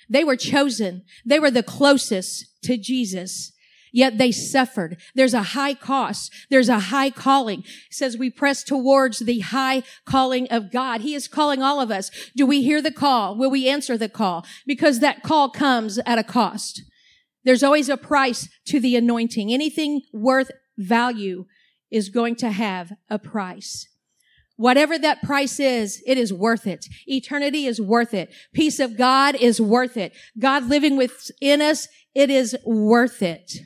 They 0.09 0.25
were 0.25 0.37
chosen. 0.37 1.03
They 1.25 1.39
were 1.39 1.51
the 1.51 1.63
closest 1.63 2.47
to 2.65 2.77
Jesus. 2.77 3.53
Yet 3.93 4.19
they 4.19 4.33
suffered. 4.33 4.97
There's 5.15 5.35
a 5.35 5.43
high 5.43 5.75
cost. 5.75 6.33
There's 6.51 6.69
a 6.69 6.81
high 6.81 7.11
calling. 7.11 7.61
It 7.61 7.95
says 7.95 8.19
we 8.19 8.29
press 8.29 8.65
towards 8.65 9.21
the 9.21 9.39
high 9.39 9.85
calling 10.05 10.49
of 10.51 10.73
God. 10.73 11.03
He 11.03 11.15
is 11.15 11.29
calling 11.29 11.63
all 11.63 11.81
of 11.81 11.93
us. 11.93 12.11
Do 12.37 12.45
we 12.45 12.63
hear 12.65 12.83
the 12.83 12.91
call? 12.91 13.37
Will 13.37 13.53
we 13.53 13.69
answer 13.69 13.97
the 13.97 14.09
call? 14.09 14.45
Because 14.67 14.99
that 14.99 15.23
call 15.23 15.49
comes 15.49 15.99
at 15.99 16.19
a 16.19 16.25
cost. 16.25 16.83
There's 17.45 17.63
always 17.63 17.89
a 17.89 17.97
price 17.97 18.49
to 18.67 18.81
the 18.81 18.97
anointing. 18.97 19.53
Anything 19.53 20.03
worth 20.13 20.51
value 20.77 21.47
is 21.91 22.09
going 22.09 22.37
to 22.37 22.51
have 22.51 22.93
a 23.09 23.19
price. 23.19 23.87
Whatever 24.57 24.99
that 24.99 25.23
price 25.23 25.59
is, 25.59 26.03
it 26.07 26.17
is 26.17 26.33
worth 26.33 26.67
it. 26.67 26.87
Eternity 27.07 27.67
is 27.67 27.81
worth 27.81 28.15
it. 28.15 28.33
Peace 28.53 28.79
of 28.79 28.97
God 28.97 29.35
is 29.35 29.61
worth 29.61 29.97
it. 29.97 30.13
God 30.39 30.69
living 30.69 30.97
within 30.97 31.61
us, 31.61 31.89
it 32.15 32.31
is 32.31 32.57
worth 32.65 33.21
it. 33.21 33.59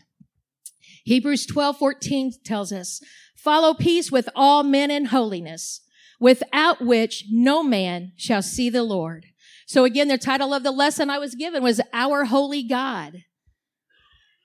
Hebrews 1.04 1.46
12, 1.46 1.78
14 1.78 2.32
tells 2.44 2.72
us, 2.72 3.02
follow 3.36 3.74
peace 3.74 4.10
with 4.10 4.28
all 4.34 4.62
men 4.62 4.90
in 4.90 5.06
holiness, 5.06 5.80
without 6.18 6.84
which 6.84 7.24
no 7.30 7.62
man 7.62 8.12
shall 8.16 8.42
see 8.42 8.68
the 8.70 8.82
Lord. 8.82 9.26
So 9.66 9.84
again, 9.84 10.08
the 10.08 10.18
title 10.18 10.54
of 10.54 10.62
the 10.62 10.70
lesson 10.70 11.10
I 11.10 11.18
was 11.18 11.34
given 11.34 11.62
was 11.62 11.80
Our 11.92 12.24
Holy 12.24 12.62
God. 12.62 13.24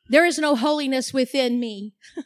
There 0.07 0.25
is 0.25 0.38
no 0.38 0.55
holiness 0.55 1.13
within 1.13 1.60
me. 1.60 1.93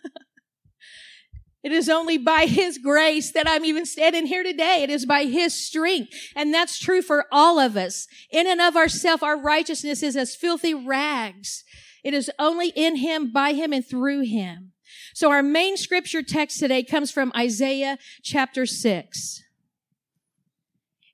It 1.67 1.73
is 1.73 1.89
only 1.89 2.17
by 2.17 2.45
His 2.45 2.77
grace 2.77 3.33
that 3.33 3.45
I'm 3.45 3.65
even 3.65 3.85
standing 3.85 4.27
here 4.27 4.41
today. 4.41 4.83
It 4.83 4.89
is 4.89 5.05
by 5.05 5.25
His 5.25 5.53
strength. 5.53 6.13
And 6.33 6.53
that's 6.53 6.79
true 6.79 7.01
for 7.01 7.25
all 7.29 7.59
of 7.59 7.75
us. 7.75 8.07
In 8.31 8.47
and 8.47 8.61
of 8.61 8.77
ourselves, 8.77 9.21
our 9.21 9.37
righteousness 9.37 10.01
is 10.01 10.15
as 10.15 10.33
filthy 10.33 10.73
rags. 10.73 11.65
It 12.05 12.13
is 12.13 12.31
only 12.39 12.69
in 12.69 12.95
Him, 12.95 13.33
by 13.33 13.51
Him, 13.51 13.73
and 13.73 13.85
through 13.85 14.21
Him. 14.21 14.71
So 15.13 15.29
our 15.29 15.43
main 15.43 15.75
scripture 15.75 16.23
text 16.23 16.57
today 16.57 16.83
comes 16.83 17.11
from 17.11 17.33
Isaiah 17.35 17.97
chapter 18.23 18.65
6. 18.65 19.43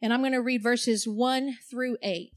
And 0.04 0.14
I'm 0.14 0.20
going 0.20 0.34
to 0.34 0.38
read 0.38 0.62
verses 0.62 1.08
1 1.08 1.58
through 1.72 1.98
8. 2.04 2.30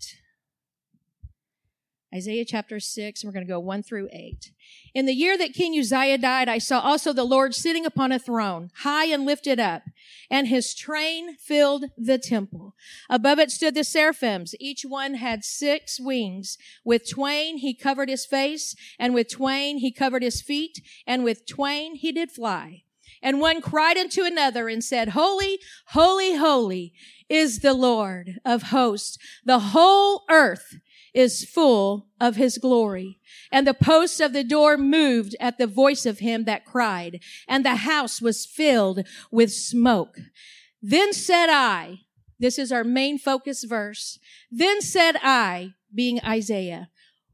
Isaiah 2.14 2.44
chapter 2.44 2.78
6, 2.78 3.22
and 3.22 3.28
we're 3.28 3.32
going 3.32 3.46
to 3.46 3.52
go 3.52 3.58
1 3.58 3.82
through 3.82 4.08
8. 4.12 4.52
In 4.94 5.06
the 5.06 5.12
year 5.12 5.36
that 5.36 5.52
King 5.52 5.78
Uzziah 5.78 6.18
died, 6.18 6.48
I 6.48 6.58
saw 6.58 6.80
also 6.80 7.12
the 7.12 7.24
Lord 7.24 7.54
sitting 7.54 7.84
upon 7.84 8.12
a 8.12 8.18
throne, 8.18 8.70
high 8.78 9.06
and 9.06 9.26
lifted 9.26 9.58
up, 9.58 9.82
and 10.30 10.46
his 10.46 10.74
train 10.74 11.36
filled 11.36 11.86
the 11.98 12.18
temple. 12.18 12.74
Above 13.10 13.40
it 13.40 13.50
stood 13.50 13.74
the 13.74 13.84
seraphims. 13.84 14.54
Each 14.60 14.84
one 14.84 15.14
had 15.14 15.44
six 15.44 15.98
wings. 15.98 16.58
With 16.84 17.10
twain 17.10 17.58
he 17.58 17.74
covered 17.74 18.08
his 18.08 18.24
face, 18.24 18.76
and 18.98 19.12
with 19.12 19.28
twain 19.28 19.78
he 19.78 19.90
covered 19.90 20.22
his 20.22 20.40
feet, 20.40 20.80
and 21.06 21.24
with 21.24 21.44
twain 21.44 21.96
he 21.96 22.12
did 22.12 22.30
fly. 22.30 22.84
And 23.22 23.40
one 23.40 23.60
cried 23.60 23.96
unto 23.96 24.22
another 24.22 24.68
and 24.68 24.84
said, 24.84 25.10
Holy, 25.10 25.58
holy, 25.88 26.36
holy 26.36 26.92
is 27.28 27.60
the 27.60 27.74
Lord 27.74 28.38
of 28.44 28.64
hosts. 28.64 29.18
The 29.44 29.58
whole 29.58 30.24
earth 30.30 30.76
is 31.16 31.46
full 31.46 32.08
of 32.20 32.36
his 32.36 32.58
glory. 32.58 33.18
And 33.50 33.66
the 33.66 33.72
posts 33.72 34.20
of 34.20 34.34
the 34.34 34.44
door 34.44 34.76
moved 34.76 35.34
at 35.40 35.56
the 35.56 35.66
voice 35.66 36.04
of 36.04 36.18
him 36.18 36.44
that 36.44 36.66
cried, 36.66 37.20
and 37.48 37.64
the 37.64 37.76
house 37.76 38.20
was 38.20 38.44
filled 38.44 39.00
with 39.30 39.50
smoke. 39.50 40.18
Then 40.82 41.14
said 41.14 41.48
I, 41.48 42.00
this 42.38 42.58
is 42.58 42.70
our 42.70 42.84
main 42.84 43.18
focus 43.18 43.64
verse. 43.64 44.18
Then 44.50 44.82
said 44.82 45.16
I, 45.22 45.72
being 45.94 46.20
Isaiah, 46.22 46.90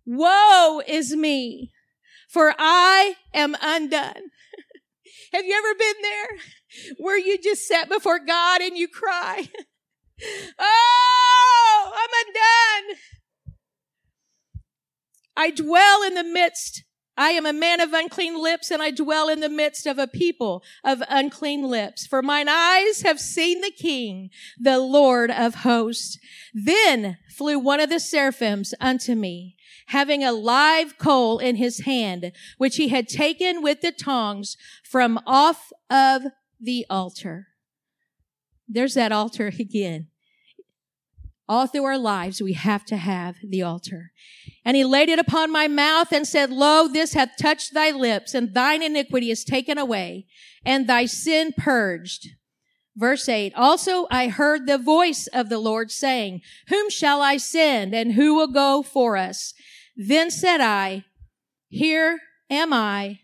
woe 0.06 0.80
is 0.86 1.16
me, 1.16 1.72
for 2.30 2.54
I 2.56 3.16
am 3.34 3.56
undone. 3.60 4.30
Have 5.32 5.44
you 5.44 5.54
ever 5.56 5.74
been 5.76 6.02
there 6.02 6.94
where 6.98 7.18
you 7.18 7.36
just 7.36 7.66
sat 7.66 7.88
before 7.88 8.20
God 8.20 8.60
and 8.60 8.78
you 8.78 8.86
cry? 8.86 9.48
oh, 10.60 11.92
I'm 11.92 12.28
undone. 12.28 12.98
I 15.36 15.50
dwell 15.50 16.02
in 16.02 16.14
the 16.14 16.24
midst. 16.24 16.84
I 17.16 17.30
am 17.30 17.44
a 17.44 17.52
man 17.52 17.80
of 17.80 17.92
unclean 17.92 18.40
lips 18.40 18.70
and 18.70 18.82
I 18.82 18.90
dwell 18.90 19.28
in 19.28 19.40
the 19.40 19.48
midst 19.48 19.86
of 19.86 19.98
a 19.98 20.06
people 20.06 20.62
of 20.82 21.02
unclean 21.08 21.62
lips. 21.64 22.06
For 22.06 22.22
mine 22.22 22.48
eyes 22.48 23.02
have 23.02 23.20
seen 23.20 23.60
the 23.60 23.70
King, 23.70 24.30
the 24.58 24.78
Lord 24.78 25.30
of 25.30 25.56
hosts. 25.56 26.18
Then 26.54 27.18
flew 27.28 27.58
one 27.58 27.80
of 27.80 27.90
the 27.90 28.00
seraphims 28.00 28.72
unto 28.80 29.14
me, 29.14 29.56
having 29.88 30.24
a 30.24 30.32
live 30.32 30.96
coal 30.96 31.38
in 31.38 31.56
his 31.56 31.80
hand, 31.80 32.32
which 32.56 32.76
he 32.76 32.88
had 32.88 33.08
taken 33.08 33.62
with 33.62 33.82
the 33.82 33.92
tongs 33.92 34.56
from 34.82 35.20
off 35.26 35.70
of 35.90 36.22
the 36.58 36.86
altar. 36.88 37.48
There's 38.66 38.94
that 38.94 39.12
altar 39.12 39.48
again. 39.58 40.08
All 41.48 41.66
through 41.66 41.84
our 41.84 41.98
lives, 41.98 42.40
we 42.40 42.52
have 42.52 42.84
to 42.86 42.96
have 42.96 43.36
the 43.42 43.62
altar. 43.62 44.12
And 44.64 44.76
he 44.76 44.84
laid 44.84 45.08
it 45.08 45.18
upon 45.18 45.50
my 45.50 45.68
mouth 45.68 46.12
and 46.12 46.26
said, 46.26 46.50
Lo, 46.50 46.88
this 46.88 47.14
hath 47.14 47.36
touched 47.38 47.74
thy 47.74 47.90
lips, 47.90 48.34
and 48.34 48.54
thine 48.54 48.82
iniquity 48.82 49.30
is 49.30 49.44
taken 49.44 49.76
away, 49.76 50.26
and 50.64 50.86
thy 50.86 51.06
sin 51.06 51.52
purged. 51.56 52.28
Verse 52.94 53.28
8, 53.28 53.54
also 53.56 54.06
I 54.10 54.28
heard 54.28 54.66
the 54.66 54.78
voice 54.78 55.26
of 55.28 55.48
the 55.48 55.58
Lord 55.58 55.90
saying, 55.90 56.42
Whom 56.68 56.90
shall 56.90 57.22
I 57.22 57.38
send, 57.38 57.94
and 57.94 58.12
who 58.12 58.34
will 58.34 58.52
go 58.52 58.82
for 58.82 59.16
us? 59.16 59.54
Then 59.96 60.30
said 60.30 60.60
I, 60.60 61.04
Here 61.68 62.20
am 62.50 62.72
I, 62.72 63.20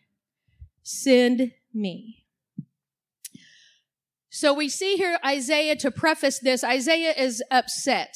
send 0.82 1.52
me. 1.74 2.17
So 4.38 4.54
we 4.54 4.68
see 4.68 4.94
here 4.94 5.18
Isaiah 5.26 5.74
to 5.74 5.90
preface 5.90 6.38
this. 6.38 6.62
Isaiah 6.62 7.12
is 7.12 7.42
upset 7.50 8.14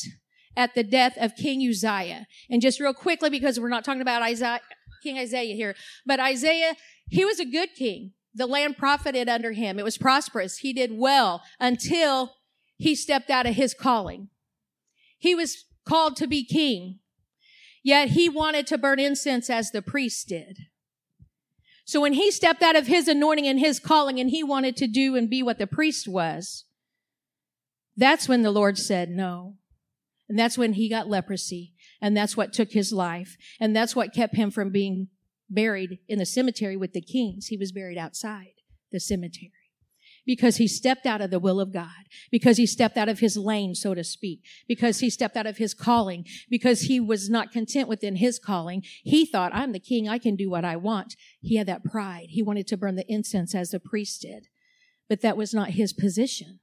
at 0.56 0.72
the 0.76 0.84
death 0.84 1.18
of 1.18 1.34
King 1.34 1.68
Uzziah. 1.68 2.28
And 2.48 2.62
just 2.62 2.78
real 2.78 2.94
quickly, 2.94 3.28
because 3.28 3.58
we're 3.58 3.68
not 3.68 3.84
talking 3.84 4.02
about 4.02 4.22
Isaiah, 4.22 4.60
King 5.02 5.18
Uzziah 5.18 5.56
here, 5.56 5.74
but 6.06 6.20
Uzziah, 6.20 6.76
he 7.08 7.24
was 7.24 7.40
a 7.40 7.44
good 7.44 7.70
king. 7.74 8.12
The 8.36 8.46
land 8.46 8.78
profited 8.78 9.28
under 9.28 9.50
him. 9.50 9.80
It 9.80 9.84
was 9.84 9.98
prosperous. 9.98 10.58
He 10.58 10.72
did 10.72 10.96
well 10.96 11.42
until 11.58 12.34
he 12.76 12.94
stepped 12.94 13.28
out 13.28 13.46
of 13.46 13.56
his 13.56 13.74
calling. 13.74 14.28
He 15.18 15.34
was 15.34 15.64
called 15.84 16.14
to 16.18 16.28
be 16.28 16.44
king, 16.44 17.00
yet 17.82 18.10
he 18.10 18.28
wanted 18.28 18.68
to 18.68 18.78
burn 18.78 19.00
incense 19.00 19.50
as 19.50 19.72
the 19.72 19.82
priest 19.82 20.28
did. 20.28 20.56
So 21.84 22.00
when 22.00 22.12
he 22.12 22.30
stepped 22.30 22.62
out 22.62 22.76
of 22.76 22.86
his 22.86 23.08
anointing 23.08 23.46
and 23.46 23.58
his 23.58 23.80
calling 23.80 24.20
and 24.20 24.30
he 24.30 24.44
wanted 24.44 24.76
to 24.76 24.86
do 24.86 25.16
and 25.16 25.28
be 25.28 25.42
what 25.42 25.58
the 25.58 25.66
priest 25.66 26.08
was, 26.08 26.64
that's 27.96 28.28
when 28.28 28.42
the 28.42 28.50
Lord 28.50 28.78
said 28.78 29.10
no. 29.10 29.56
And 30.28 30.38
that's 30.38 30.56
when 30.56 30.74
he 30.74 30.88
got 30.88 31.08
leprosy. 31.08 31.74
And 32.00 32.16
that's 32.16 32.36
what 32.36 32.52
took 32.52 32.72
his 32.72 32.92
life. 32.92 33.36
And 33.60 33.76
that's 33.76 33.94
what 33.94 34.14
kept 34.14 34.36
him 34.36 34.50
from 34.50 34.70
being 34.70 35.08
buried 35.50 35.98
in 36.08 36.18
the 36.18 36.26
cemetery 36.26 36.76
with 36.76 36.92
the 36.92 37.02
kings. 37.02 37.48
He 37.48 37.56
was 37.56 37.72
buried 37.72 37.98
outside 37.98 38.54
the 38.90 39.00
cemetery. 39.00 39.52
Because 40.24 40.56
he 40.56 40.68
stepped 40.68 41.06
out 41.06 41.20
of 41.20 41.30
the 41.30 41.38
will 41.38 41.60
of 41.60 41.72
God, 41.72 42.06
because 42.30 42.56
he 42.56 42.66
stepped 42.66 42.96
out 42.96 43.08
of 43.08 43.18
his 43.18 43.36
lane, 43.36 43.74
so 43.74 43.94
to 43.94 44.04
speak, 44.04 44.42
because 44.68 45.00
he 45.00 45.10
stepped 45.10 45.36
out 45.36 45.46
of 45.46 45.56
his 45.56 45.74
calling, 45.74 46.24
because 46.48 46.82
he 46.82 47.00
was 47.00 47.28
not 47.28 47.52
content 47.52 47.88
within 47.88 48.16
his 48.16 48.38
calling. 48.38 48.82
He 49.02 49.26
thought, 49.26 49.54
I'm 49.54 49.72
the 49.72 49.80
king. 49.80 50.08
I 50.08 50.18
can 50.18 50.36
do 50.36 50.50
what 50.50 50.64
I 50.64 50.76
want. 50.76 51.16
He 51.40 51.56
had 51.56 51.66
that 51.66 51.84
pride. 51.84 52.26
He 52.30 52.42
wanted 52.42 52.66
to 52.68 52.76
burn 52.76 52.96
the 52.96 53.10
incense 53.10 53.54
as 53.54 53.70
the 53.70 53.80
priest 53.80 54.22
did, 54.22 54.48
but 55.08 55.20
that 55.22 55.36
was 55.36 55.52
not 55.52 55.70
his 55.70 55.92
position. 55.92 56.60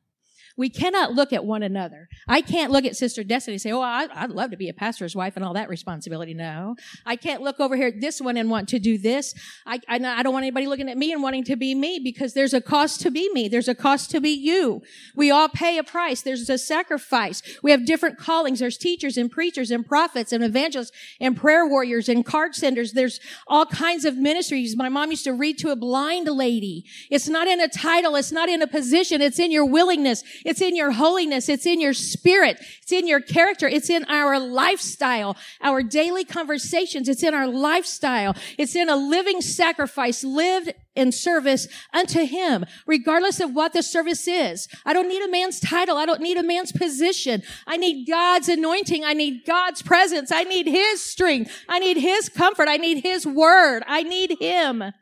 We 0.59 0.67
cannot 0.67 1.13
look 1.13 1.31
at 1.31 1.45
one 1.45 1.63
another. 1.63 2.09
I 2.27 2.41
can't 2.41 2.69
look 2.69 2.83
at 2.83 2.97
Sister 2.97 3.23
Destiny 3.23 3.53
and 3.53 3.61
say, 3.61 3.71
Oh, 3.71 3.79
I, 3.79 4.07
would 4.25 4.35
love 4.35 4.51
to 4.51 4.57
be 4.57 4.67
a 4.67 4.73
pastor's 4.73 5.15
wife 5.15 5.37
and 5.37 5.45
all 5.45 5.53
that 5.53 5.69
responsibility. 5.69 6.33
No. 6.33 6.75
I 7.05 7.15
can't 7.15 7.41
look 7.41 7.61
over 7.61 7.77
here 7.77 7.87
at 7.87 8.01
this 8.01 8.19
one 8.19 8.35
and 8.35 8.49
want 8.49 8.67
to 8.69 8.77
do 8.77 8.97
this. 8.97 9.33
I, 9.65 9.79
I, 9.87 9.95
I 9.95 10.21
don't 10.21 10.33
want 10.33 10.43
anybody 10.43 10.67
looking 10.67 10.89
at 10.89 10.97
me 10.97 11.13
and 11.13 11.23
wanting 11.23 11.45
to 11.45 11.55
be 11.55 11.73
me 11.75 12.01
because 12.03 12.33
there's 12.33 12.53
a 12.53 12.59
cost 12.59 12.99
to 13.01 13.09
be 13.09 13.31
me. 13.31 13.47
There's 13.47 13.69
a 13.69 13.73
cost 13.73 14.11
to 14.11 14.19
be 14.19 14.31
you. 14.31 14.81
We 15.15 15.31
all 15.31 15.47
pay 15.47 15.77
a 15.77 15.83
price. 15.83 16.23
There's 16.23 16.49
a 16.49 16.57
sacrifice. 16.57 17.41
We 17.63 17.71
have 17.71 17.85
different 17.85 18.17
callings. 18.17 18.59
There's 18.59 18.77
teachers 18.77 19.15
and 19.15 19.31
preachers 19.31 19.71
and 19.71 19.85
prophets 19.85 20.33
and 20.33 20.43
evangelists 20.43 20.91
and 21.21 21.37
prayer 21.37 21.65
warriors 21.65 22.09
and 22.09 22.25
card 22.25 22.53
senders. 22.53 22.91
There's 22.91 23.21
all 23.47 23.65
kinds 23.65 24.03
of 24.03 24.17
ministries. 24.17 24.75
My 24.75 24.89
mom 24.89 25.11
used 25.11 25.23
to 25.23 25.31
read 25.31 25.57
to 25.59 25.69
a 25.69 25.77
blind 25.77 26.27
lady. 26.27 26.83
It's 27.09 27.29
not 27.29 27.47
in 27.47 27.61
a 27.61 27.69
title. 27.69 28.17
It's 28.17 28.33
not 28.33 28.49
in 28.49 28.61
a 28.61 28.67
position. 28.67 29.21
It's 29.21 29.39
in 29.39 29.53
your 29.53 29.65
willingness. 29.65 30.21
It's 30.49 30.61
in 30.61 30.75
your 30.75 30.89
holiness. 30.89 31.47
It's 31.47 31.67
in 31.67 31.79
your 31.79 31.93
spirit. 31.93 32.57
It's 32.81 32.91
in 32.91 33.07
your 33.07 33.21
character. 33.21 33.67
It's 33.67 33.87
in 33.87 34.03
our 34.05 34.39
lifestyle, 34.39 35.37
our 35.61 35.83
daily 35.83 36.25
conversations. 36.25 37.07
It's 37.07 37.21
in 37.21 37.35
our 37.35 37.47
lifestyle. 37.47 38.35
It's 38.57 38.75
in 38.75 38.89
a 38.89 38.95
living 38.95 39.41
sacrifice 39.41 40.23
lived 40.23 40.73
in 40.95 41.11
service 41.11 41.67
unto 41.93 42.25
him, 42.25 42.65
regardless 42.87 43.39
of 43.39 43.53
what 43.53 43.73
the 43.73 43.83
service 43.83 44.27
is. 44.27 44.67
I 44.87 44.93
don't 44.93 45.07
need 45.07 45.23
a 45.23 45.29
man's 45.29 45.59
title. 45.59 45.97
I 45.97 46.07
don't 46.07 46.19
need 46.19 46.37
a 46.37 46.43
man's 46.43 46.71
position. 46.71 47.43
I 47.67 47.77
need 47.77 48.07
God's 48.07 48.49
anointing. 48.49 49.05
I 49.05 49.13
need 49.13 49.45
God's 49.45 49.83
presence. 49.83 50.31
I 50.31 50.45
need 50.45 50.65
his 50.65 51.03
strength. 51.03 51.51
I 51.69 51.77
need 51.77 51.97
his 51.97 52.27
comfort. 52.27 52.67
I 52.67 52.77
need 52.77 53.03
his 53.03 53.23
word. 53.23 53.83
I 53.85 54.01
need 54.01 54.37
him. 54.39 54.93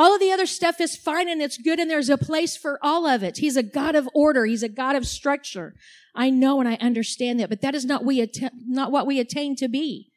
All 0.00 0.14
of 0.14 0.20
the 0.20 0.32
other 0.32 0.46
stuff 0.46 0.80
is 0.80 0.96
fine 0.96 1.28
and 1.28 1.42
it's 1.42 1.58
good 1.58 1.78
and 1.78 1.90
there's 1.90 2.08
a 2.08 2.16
place 2.16 2.56
for 2.56 2.78
all 2.80 3.06
of 3.06 3.22
it. 3.22 3.36
He's 3.36 3.58
a 3.58 3.62
God 3.62 3.94
of 3.94 4.08
order. 4.14 4.46
He's 4.46 4.62
a 4.62 4.68
God 4.70 4.96
of 4.96 5.06
structure. 5.06 5.74
I 6.14 6.30
know 6.30 6.58
and 6.58 6.66
I 6.66 6.76
understand 6.76 7.38
that, 7.38 7.50
but 7.50 7.60
that 7.60 7.74
is 7.74 7.84
not 7.84 8.02
we 8.02 8.26
not 8.66 8.90
what 8.90 9.06
we 9.06 9.20
attain 9.20 9.56
to 9.56 9.68
be. 9.68 10.10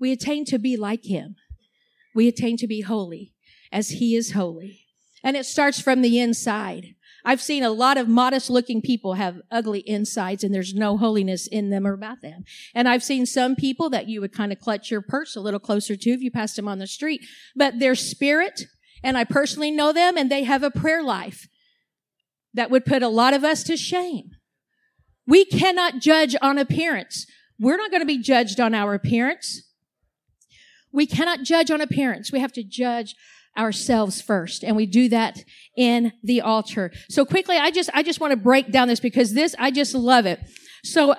We 0.00 0.10
attain 0.10 0.44
to 0.46 0.58
be 0.58 0.76
like 0.76 1.04
him. 1.04 1.36
We 2.16 2.26
attain 2.26 2.56
to 2.56 2.66
be 2.66 2.80
holy 2.80 3.32
as 3.70 3.90
he 3.90 4.16
is 4.16 4.32
holy. 4.32 4.80
And 5.22 5.36
it 5.36 5.46
starts 5.46 5.80
from 5.80 6.02
the 6.02 6.18
inside. 6.18 6.96
I've 7.24 7.40
seen 7.40 7.62
a 7.62 7.70
lot 7.70 7.96
of 7.96 8.08
modest 8.08 8.50
looking 8.50 8.82
people 8.82 9.14
have 9.14 9.40
ugly 9.52 9.88
insides 9.88 10.42
and 10.42 10.52
there's 10.52 10.74
no 10.74 10.96
holiness 10.96 11.46
in 11.46 11.70
them 11.70 11.86
or 11.86 11.92
about 11.92 12.22
them. 12.22 12.42
And 12.74 12.88
I've 12.88 13.04
seen 13.04 13.24
some 13.24 13.54
people 13.54 13.88
that 13.90 14.08
you 14.08 14.20
would 14.20 14.32
kind 14.32 14.50
of 14.50 14.58
clutch 14.58 14.90
your 14.90 15.00
purse 15.00 15.36
a 15.36 15.40
little 15.40 15.60
closer 15.60 15.94
to 15.94 16.10
if 16.10 16.22
you 16.22 16.32
passed 16.32 16.56
them 16.56 16.66
on 16.66 16.80
the 16.80 16.88
street, 16.88 17.24
but 17.54 17.78
their 17.78 17.94
spirit 17.94 18.62
and 19.02 19.16
I 19.16 19.24
personally 19.24 19.70
know 19.70 19.92
them 19.92 20.16
and 20.16 20.30
they 20.30 20.44
have 20.44 20.62
a 20.62 20.70
prayer 20.70 21.02
life 21.02 21.48
that 22.54 22.70
would 22.70 22.84
put 22.84 23.02
a 23.02 23.08
lot 23.08 23.34
of 23.34 23.44
us 23.44 23.62
to 23.64 23.76
shame. 23.76 24.30
We 25.26 25.44
cannot 25.44 26.00
judge 26.00 26.34
on 26.40 26.58
appearance. 26.58 27.26
We're 27.60 27.76
not 27.76 27.90
going 27.90 28.02
to 28.02 28.06
be 28.06 28.18
judged 28.18 28.60
on 28.60 28.74
our 28.74 28.94
appearance. 28.94 29.62
We 30.92 31.06
cannot 31.06 31.42
judge 31.42 31.70
on 31.70 31.80
appearance. 31.80 32.32
We 32.32 32.40
have 32.40 32.52
to 32.52 32.64
judge 32.64 33.14
ourselves 33.56 34.22
first. 34.22 34.64
And 34.64 34.76
we 34.76 34.86
do 34.86 35.08
that 35.08 35.44
in 35.76 36.12
the 36.22 36.40
altar. 36.40 36.92
So 37.10 37.24
quickly, 37.24 37.56
I 37.56 37.70
just, 37.70 37.90
I 37.92 38.02
just 38.02 38.20
want 38.20 38.30
to 38.30 38.36
break 38.36 38.70
down 38.70 38.88
this 38.88 39.00
because 39.00 39.34
this, 39.34 39.54
I 39.58 39.70
just 39.70 39.94
love 39.94 40.26
it. 40.26 40.40
So 40.84 41.14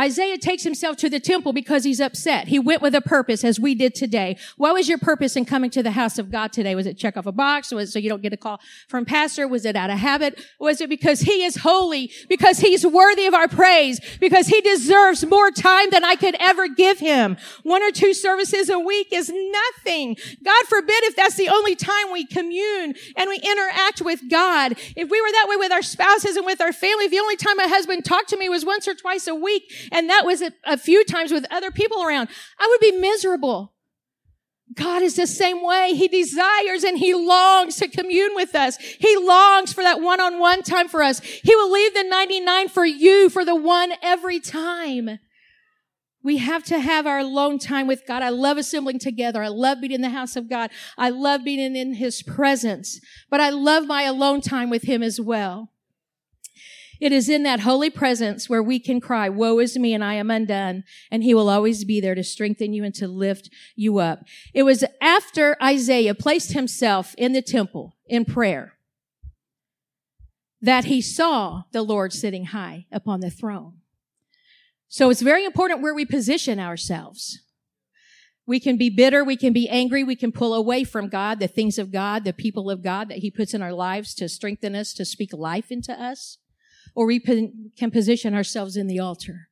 Isaiah 0.00 0.38
takes 0.38 0.62
himself 0.62 0.96
to 0.98 1.10
the 1.10 1.20
temple 1.20 1.52
because 1.52 1.84
he's 1.84 2.00
upset. 2.00 2.48
He 2.48 2.58
went 2.58 2.80
with 2.80 2.94
a 2.94 3.02
purpose 3.02 3.44
as 3.44 3.60
we 3.60 3.74
did 3.74 3.94
today. 3.94 4.38
What 4.56 4.72
was 4.72 4.88
your 4.88 4.96
purpose 4.96 5.36
in 5.36 5.44
coming 5.44 5.68
to 5.70 5.82
the 5.82 5.90
house 5.90 6.18
of 6.18 6.30
God 6.30 6.50
today? 6.50 6.74
Was 6.74 6.86
it 6.86 6.96
check 6.96 7.18
off 7.18 7.26
a 7.26 7.32
box? 7.32 7.70
Was 7.72 7.90
it 7.90 7.92
so 7.92 7.98
you 7.98 8.08
don't 8.08 8.22
get 8.22 8.32
a 8.32 8.38
call 8.38 8.58
from 8.88 9.04
pastor? 9.04 9.46
Was 9.46 9.66
it 9.66 9.76
out 9.76 9.90
of 9.90 9.98
habit? 9.98 10.42
Was 10.58 10.80
it 10.80 10.88
because 10.88 11.20
he 11.20 11.44
is 11.44 11.56
holy? 11.56 12.10
Because 12.30 12.60
he's 12.60 12.86
worthy 12.86 13.26
of 13.26 13.34
our 13.34 13.48
praise? 13.48 14.00
Because 14.18 14.46
he 14.46 14.62
deserves 14.62 15.26
more 15.26 15.50
time 15.50 15.90
than 15.90 16.04
I 16.04 16.14
could 16.14 16.36
ever 16.40 16.68
give 16.68 16.98
him? 16.98 17.36
One 17.62 17.82
or 17.82 17.90
two 17.90 18.14
services 18.14 18.70
a 18.70 18.78
week 18.78 19.08
is 19.12 19.30
nothing. 19.30 20.16
God 20.42 20.66
forbid 20.68 21.04
if 21.04 21.16
that's 21.16 21.36
the 21.36 21.50
only 21.50 21.76
time 21.76 22.10
we 22.10 22.24
commune 22.24 22.94
and 23.14 23.28
we 23.28 23.36
interact 23.36 24.00
with 24.00 24.22
God. 24.30 24.72
If 24.96 25.10
we 25.10 25.20
were 25.20 25.32
that 25.32 25.46
way 25.50 25.56
with 25.56 25.70
our 25.72 25.82
spouses 25.82 26.36
and 26.36 26.46
with 26.46 26.62
our 26.62 26.72
family, 26.72 27.08
the 27.08 27.18
only 27.18 27.36
time 27.36 27.58
my 27.58 27.68
husband 27.68 28.06
talked 28.06 28.30
to 28.30 28.38
me 28.38 28.48
was 28.48 28.64
once 28.64 28.88
or 28.88 28.94
twice 28.94 29.26
a 29.26 29.34
week 29.34 29.70
and 29.90 30.08
that 30.08 30.24
was 30.24 30.42
a, 30.42 30.52
a 30.64 30.76
few 30.76 31.04
times 31.04 31.32
with 31.32 31.46
other 31.50 31.70
people 31.70 32.04
around, 32.04 32.28
I 32.58 32.66
would 32.68 32.80
be 32.80 32.98
miserable. 32.98 33.72
God 34.74 35.02
is 35.02 35.16
the 35.16 35.26
same 35.26 35.62
way. 35.62 35.94
He 35.94 36.08
desires 36.08 36.84
and 36.84 36.96
he 36.96 37.14
longs 37.14 37.76
to 37.76 37.88
commune 37.88 38.34
with 38.34 38.54
us. 38.54 38.78
He 38.78 39.16
longs 39.16 39.72
for 39.72 39.82
that 39.82 40.00
one-on-one 40.00 40.62
time 40.62 40.88
for 40.88 41.02
us. 41.02 41.20
He 41.20 41.54
will 41.54 41.70
leave 41.70 41.94
the 41.94 42.04
99 42.04 42.68
for 42.68 42.84
you, 42.84 43.28
for 43.28 43.44
the 43.44 43.54
one 43.54 43.92
every 44.02 44.40
time. 44.40 45.18
We 46.22 46.38
have 46.38 46.62
to 46.64 46.78
have 46.78 47.06
our 47.06 47.18
alone 47.18 47.58
time 47.58 47.86
with 47.86 48.06
God. 48.06 48.22
I 48.22 48.28
love 48.28 48.56
assembling 48.56 49.00
together. 49.00 49.42
I 49.42 49.48
love 49.48 49.80
being 49.80 49.92
in 49.92 50.02
the 50.02 50.10
house 50.10 50.36
of 50.36 50.48
God. 50.48 50.70
I 50.96 51.10
love 51.10 51.44
being 51.44 51.74
in 51.74 51.94
his 51.94 52.22
presence, 52.22 53.00
but 53.28 53.40
I 53.40 53.50
love 53.50 53.86
my 53.86 54.04
alone 54.04 54.40
time 54.40 54.70
with 54.70 54.84
him 54.84 55.02
as 55.02 55.20
well. 55.20 55.71
It 57.02 57.10
is 57.10 57.28
in 57.28 57.42
that 57.42 57.58
holy 57.58 57.90
presence 57.90 58.48
where 58.48 58.62
we 58.62 58.78
can 58.78 59.00
cry, 59.00 59.28
woe 59.28 59.58
is 59.58 59.76
me 59.76 59.92
and 59.92 60.04
I 60.04 60.14
am 60.14 60.30
undone. 60.30 60.84
And 61.10 61.24
he 61.24 61.34
will 61.34 61.50
always 61.50 61.82
be 61.82 62.00
there 62.00 62.14
to 62.14 62.22
strengthen 62.22 62.72
you 62.72 62.84
and 62.84 62.94
to 62.94 63.08
lift 63.08 63.50
you 63.74 63.98
up. 63.98 64.20
It 64.54 64.62
was 64.62 64.84
after 65.00 65.56
Isaiah 65.60 66.14
placed 66.14 66.52
himself 66.52 67.16
in 67.18 67.32
the 67.32 67.42
temple 67.42 67.96
in 68.06 68.24
prayer 68.24 68.74
that 70.60 70.84
he 70.84 71.00
saw 71.00 71.64
the 71.72 71.82
Lord 71.82 72.12
sitting 72.12 72.44
high 72.46 72.86
upon 72.92 73.18
the 73.18 73.30
throne. 73.30 73.78
So 74.86 75.10
it's 75.10 75.22
very 75.22 75.44
important 75.44 75.82
where 75.82 75.94
we 75.94 76.04
position 76.04 76.60
ourselves. 76.60 77.40
We 78.46 78.60
can 78.60 78.76
be 78.76 78.90
bitter. 78.90 79.24
We 79.24 79.36
can 79.36 79.52
be 79.52 79.68
angry. 79.68 80.04
We 80.04 80.14
can 80.14 80.30
pull 80.30 80.54
away 80.54 80.84
from 80.84 81.08
God, 81.08 81.40
the 81.40 81.48
things 81.48 81.80
of 81.80 81.90
God, 81.90 82.22
the 82.22 82.32
people 82.32 82.70
of 82.70 82.80
God 82.80 83.08
that 83.08 83.18
he 83.18 83.30
puts 83.32 83.54
in 83.54 83.60
our 83.60 83.72
lives 83.72 84.14
to 84.14 84.28
strengthen 84.28 84.76
us, 84.76 84.94
to 84.94 85.04
speak 85.04 85.32
life 85.32 85.72
into 85.72 85.92
us 85.92 86.38
or 86.94 87.06
we 87.06 87.18
can 87.20 87.90
position 87.90 88.34
ourselves 88.34 88.76
in 88.76 88.86
the 88.86 88.98
altar, 88.98 89.48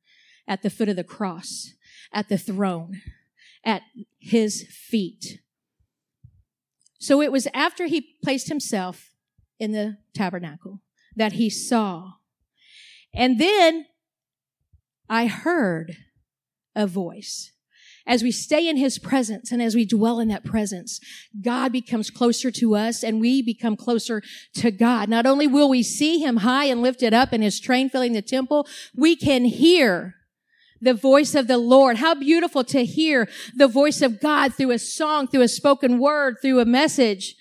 at 0.47 0.63
the 0.63 0.71
foot 0.71 0.89
of 0.89 0.97
the 0.97 1.05
cross, 1.05 1.71
at 2.13 2.29
the 2.29 2.39
throne, 2.39 3.01
at 3.65 3.83
his 4.19 4.67
feet. 4.71 5.41
So 6.99 7.23
it 7.23 7.33
was 7.33 7.49
after 7.55 7.87
he 7.87 8.17
placed 8.23 8.49
himself 8.49 9.15
in 9.59 9.73
the 9.73 9.99
tabernacle 10.15 10.83
that 11.17 11.33
he 11.33 11.49
saw. 11.49 12.13
And 13.15 13.39
then 13.39 13.87
I 15.09 15.27
heard 15.27 15.97
a 16.77 16.87
voice 16.87 17.53
as 18.07 18.23
we 18.23 18.33
stay 18.33 18.69
in 18.69 18.77
his 18.77 18.99
presence 18.99 19.53
and 19.53 19.63
as 19.63 19.75
we 19.75 19.85
dwell 19.85 20.21
in 20.21 20.29
that 20.29 20.45
presence, 20.45 21.01
God 21.41 21.73
becomes 21.73 22.11
closer 22.11 22.51
to 22.53 22.75
us 22.75 23.03
and 23.03 23.21
we 23.21 23.43
become 23.43 23.77
closer 23.77 24.23
to 24.55 24.71
God. 24.71 25.09
Not 25.09 25.27
only 25.27 25.47
will 25.47 25.69
we 25.69 25.83
see 25.83 26.19
him 26.19 26.39
high 26.39 26.65
and 26.65 26.83
lifted 26.83 27.15
up 27.15 27.33
in 27.33 27.43
his 27.43 27.61
train 27.61 27.89
filling 27.89 28.13
the 28.13 28.23
temple, 28.23 28.67
we 28.97 29.17
can 29.17 29.45
hear 29.45 30.15
the 30.81 30.95
voice 30.95 31.35
of 31.35 31.47
the 31.47 31.59
Lord. 31.59 31.99
How 31.99 32.15
beautiful 32.15 32.65
to 32.65 32.85
hear 32.85 33.29
the 33.55 33.69
voice 33.69 34.03
of 34.03 34.21
God 34.21 34.55
through 34.55 34.71
a 34.71 34.79
song, 34.79 35.29
through 35.29 35.43
a 35.43 35.49
spoken 35.49 35.99
word, 35.99 36.37
through 36.41 36.61
a 36.61 36.65
message 36.65 37.37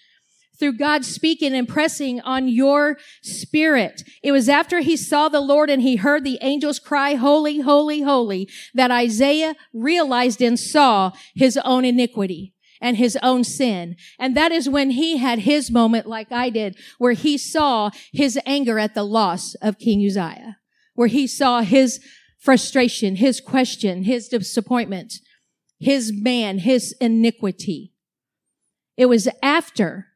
through 0.59 0.77
God 0.77 1.05
speaking 1.05 1.53
and 1.53 1.67
pressing 1.67 2.19
on 2.21 2.47
your 2.47 2.97
spirit. 3.21 4.03
It 4.21 4.31
was 4.31 4.49
after 4.49 4.81
he 4.81 4.97
saw 4.97 5.29
the 5.29 5.39
Lord 5.39 5.69
and 5.69 5.81
he 5.81 5.95
heard 5.95 6.23
the 6.23 6.37
angels 6.41 6.79
cry, 6.79 7.15
holy, 7.15 7.61
holy, 7.61 8.01
holy, 8.01 8.49
that 8.73 8.91
Isaiah 8.91 9.55
realized 9.73 10.41
and 10.41 10.59
saw 10.59 11.11
his 11.33 11.57
own 11.63 11.85
iniquity 11.85 12.53
and 12.81 12.97
his 12.97 13.17
own 13.21 13.43
sin. 13.43 13.95
And 14.17 14.35
that 14.35 14.51
is 14.51 14.69
when 14.69 14.91
he 14.91 15.17
had 15.17 15.39
his 15.39 15.71
moment 15.71 16.07
like 16.07 16.31
I 16.31 16.49
did, 16.49 16.77
where 16.97 17.13
he 17.13 17.37
saw 17.37 17.91
his 18.13 18.39
anger 18.45 18.79
at 18.79 18.93
the 18.93 19.03
loss 19.03 19.55
of 19.55 19.79
King 19.79 20.05
Uzziah, 20.05 20.57
where 20.93 21.07
he 21.07 21.27
saw 21.27 21.61
his 21.61 21.99
frustration, 22.37 23.17
his 23.17 23.41
question, 23.41 24.03
his 24.03 24.27
disappointment, 24.29 25.15
his 25.79 26.11
man, 26.13 26.59
his 26.59 26.95
iniquity. 27.01 27.93
It 28.95 29.07
was 29.07 29.27
after 29.41 30.08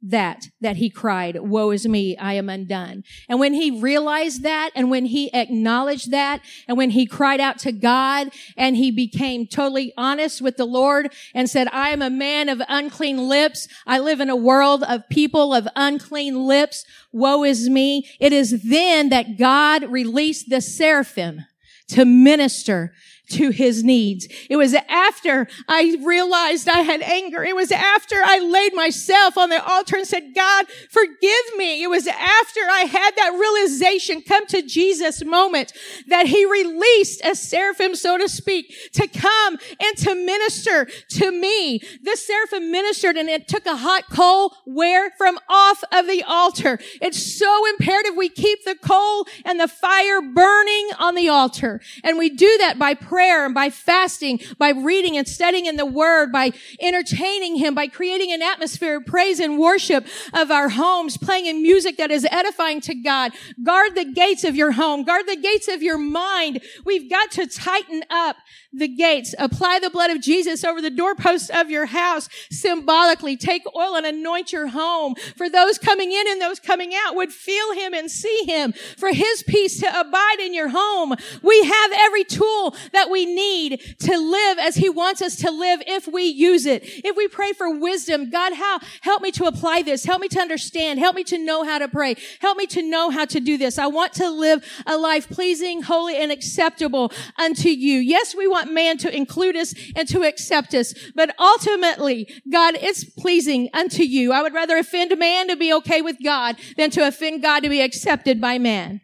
that, 0.00 0.46
that 0.60 0.76
he 0.76 0.90
cried, 0.90 1.40
woe 1.40 1.70
is 1.70 1.86
me, 1.86 2.16
I 2.16 2.34
am 2.34 2.48
undone. 2.48 3.02
And 3.28 3.40
when 3.40 3.54
he 3.54 3.80
realized 3.80 4.42
that 4.44 4.70
and 4.74 4.90
when 4.90 5.06
he 5.06 5.32
acknowledged 5.34 6.12
that 6.12 6.40
and 6.68 6.76
when 6.76 6.90
he 6.90 7.04
cried 7.04 7.40
out 7.40 7.58
to 7.60 7.72
God 7.72 8.30
and 8.56 8.76
he 8.76 8.90
became 8.90 9.46
totally 9.46 9.92
honest 9.96 10.40
with 10.40 10.56
the 10.56 10.64
Lord 10.64 11.12
and 11.34 11.50
said, 11.50 11.68
I 11.72 11.90
am 11.90 12.02
a 12.02 12.10
man 12.10 12.48
of 12.48 12.62
unclean 12.68 13.28
lips. 13.28 13.66
I 13.86 13.98
live 13.98 14.20
in 14.20 14.30
a 14.30 14.36
world 14.36 14.84
of 14.84 15.08
people 15.08 15.52
of 15.52 15.66
unclean 15.74 16.46
lips. 16.46 16.84
Woe 17.12 17.42
is 17.42 17.68
me. 17.68 18.08
It 18.20 18.32
is 18.32 18.62
then 18.62 19.08
that 19.08 19.36
God 19.36 19.90
released 19.90 20.48
the 20.48 20.60
seraphim 20.60 21.44
to 21.88 22.04
minister 22.04 22.92
to 23.30 23.50
his 23.50 23.84
needs. 23.84 24.26
It 24.48 24.56
was 24.56 24.74
after 24.74 25.46
I 25.68 25.96
realized 26.02 26.68
I 26.68 26.80
had 26.80 27.02
anger. 27.02 27.44
It 27.44 27.56
was 27.56 27.70
after 27.70 28.16
I 28.24 28.38
laid 28.38 28.74
myself 28.74 29.36
on 29.36 29.50
the 29.50 29.64
altar 29.64 29.96
and 29.96 30.06
said, 30.06 30.34
God, 30.34 30.66
forgive 30.90 31.56
me. 31.56 31.82
It 31.82 31.90
was 31.90 32.06
after 32.06 32.60
I 32.70 32.86
had 32.90 33.16
that 33.16 33.38
realization 33.38 34.22
come 34.22 34.46
to 34.46 34.62
Jesus 34.62 35.24
moment 35.24 35.72
that 36.06 36.26
he 36.26 36.44
released 36.44 37.20
a 37.24 37.34
seraphim, 37.34 37.94
so 37.94 38.18
to 38.18 38.28
speak, 38.28 38.74
to 38.92 39.06
come 39.06 39.58
and 39.80 39.96
to 39.98 40.14
minister 40.14 40.86
to 41.10 41.30
me. 41.30 41.80
This 42.02 42.26
seraphim 42.26 42.70
ministered 42.70 43.16
and 43.16 43.28
it 43.28 43.48
took 43.48 43.66
a 43.66 43.76
hot 43.76 44.04
coal 44.10 44.54
where 44.64 45.10
from 45.12 45.38
off 45.48 45.82
of 45.92 46.06
the 46.06 46.22
altar. 46.26 46.78
It's 47.00 47.38
so 47.38 47.66
imperative 47.68 48.16
we 48.16 48.28
keep 48.28 48.64
the 48.64 48.76
coal 48.76 49.26
and 49.44 49.60
the 49.60 49.68
fire 49.68 50.20
burning 50.20 50.90
on 50.98 51.14
the 51.14 51.28
altar. 51.28 51.80
And 52.04 52.18
we 52.18 52.30
do 52.30 52.56
that 52.60 52.78
by 52.78 52.94
prayer 53.18 53.44
and 53.44 53.52
by 53.52 53.68
fasting, 53.68 54.38
by 54.58 54.70
reading 54.70 55.16
and 55.16 55.26
studying 55.26 55.66
in 55.66 55.74
the 55.74 55.84
word, 55.84 56.30
by 56.30 56.52
entertaining 56.78 57.56
him, 57.56 57.74
by 57.74 57.88
creating 57.88 58.30
an 58.30 58.40
atmosphere 58.40 58.98
of 58.98 59.06
praise 59.06 59.40
and 59.40 59.58
worship 59.58 60.06
of 60.32 60.52
our 60.52 60.68
homes, 60.68 61.16
playing 61.16 61.46
in 61.46 61.60
music 61.60 61.96
that 61.96 62.12
is 62.12 62.24
edifying 62.30 62.80
to 62.80 62.94
God. 62.94 63.32
Guard 63.64 63.96
the 63.96 64.04
gates 64.04 64.44
of 64.44 64.54
your 64.54 64.70
home. 64.70 65.02
Guard 65.02 65.26
the 65.26 65.34
gates 65.34 65.66
of 65.66 65.82
your 65.82 65.98
mind. 65.98 66.60
We've 66.84 67.10
got 67.10 67.32
to 67.32 67.48
tighten 67.48 68.04
up 68.08 68.36
the 68.72 68.86
gates. 68.86 69.34
Apply 69.38 69.80
the 69.82 69.90
blood 69.90 70.10
of 70.10 70.20
Jesus 70.20 70.62
over 70.62 70.80
the 70.80 70.90
doorposts 70.90 71.50
of 71.50 71.70
your 71.70 71.86
house 71.86 72.28
symbolically. 72.50 73.36
Take 73.36 73.62
oil 73.74 73.96
and 73.96 74.06
anoint 74.06 74.52
your 74.52 74.68
home. 74.68 75.14
For 75.36 75.48
those 75.48 75.78
coming 75.78 76.12
in 76.12 76.28
and 76.28 76.40
those 76.40 76.60
coming 76.60 76.92
out 76.94 77.16
would 77.16 77.32
feel 77.32 77.72
him 77.72 77.94
and 77.94 78.10
see 78.10 78.44
him. 78.46 78.74
For 78.96 79.12
his 79.12 79.42
peace 79.42 79.80
to 79.80 80.00
abide 80.00 80.38
in 80.40 80.54
your 80.54 80.68
home. 80.68 81.14
We 81.42 81.64
have 81.64 81.90
every 81.98 82.24
tool 82.24 82.76
that 82.92 83.07
we 83.10 83.26
need 83.26 83.80
to 84.00 84.16
live 84.16 84.58
as 84.58 84.76
he 84.76 84.88
wants 84.88 85.22
us 85.22 85.36
to 85.36 85.50
live 85.50 85.82
if 85.86 86.06
we 86.06 86.24
use 86.24 86.66
it. 86.66 86.82
If 86.84 87.16
we 87.16 87.28
pray 87.28 87.52
for 87.52 87.78
wisdom, 87.78 88.30
God, 88.30 88.54
how, 88.54 88.80
help 89.02 89.22
me 89.22 89.30
to 89.32 89.44
apply 89.44 89.82
this. 89.82 90.04
Help 90.04 90.20
me 90.20 90.28
to 90.28 90.40
understand. 90.40 90.98
Help 90.98 91.16
me 91.16 91.24
to 91.24 91.38
know 91.38 91.64
how 91.64 91.78
to 91.78 91.88
pray. 91.88 92.16
Help 92.40 92.56
me 92.56 92.66
to 92.66 92.82
know 92.82 93.10
how 93.10 93.24
to 93.26 93.40
do 93.40 93.58
this. 93.58 93.78
I 93.78 93.86
want 93.86 94.12
to 94.14 94.30
live 94.30 94.64
a 94.86 94.96
life 94.96 95.28
pleasing, 95.28 95.82
holy, 95.82 96.16
and 96.16 96.32
acceptable 96.32 97.12
unto 97.38 97.68
you. 97.68 97.98
Yes, 97.98 98.34
we 98.34 98.46
want 98.46 98.72
man 98.72 98.98
to 98.98 99.14
include 99.14 99.56
us 99.56 99.74
and 99.96 100.08
to 100.08 100.22
accept 100.22 100.74
us, 100.74 100.94
but 101.14 101.34
ultimately, 101.38 102.28
God, 102.50 102.76
it's 102.80 103.04
pleasing 103.04 103.68
unto 103.74 104.02
you. 104.02 104.32
I 104.32 104.42
would 104.42 104.54
rather 104.54 104.76
offend 104.76 105.18
man 105.18 105.48
to 105.48 105.56
be 105.56 105.72
okay 105.74 106.02
with 106.02 106.16
God 106.22 106.56
than 106.76 106.90
to 106.90 107.06
offend 107.06 107.42
God 107.42 107.62
to 107.62 107.68
be 107.68 107.80
accepted 107.80 108.40
by 108.40 108.58
man. 108.58 109.00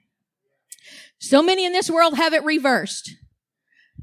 So 1.19 1.43
many 1.43 1.65
in 1.65 1.73
this 1.73 1.91
world 1.91 2.17
have 2.17 2.35
it 2.35 2.45
reversed. 2.45 3.15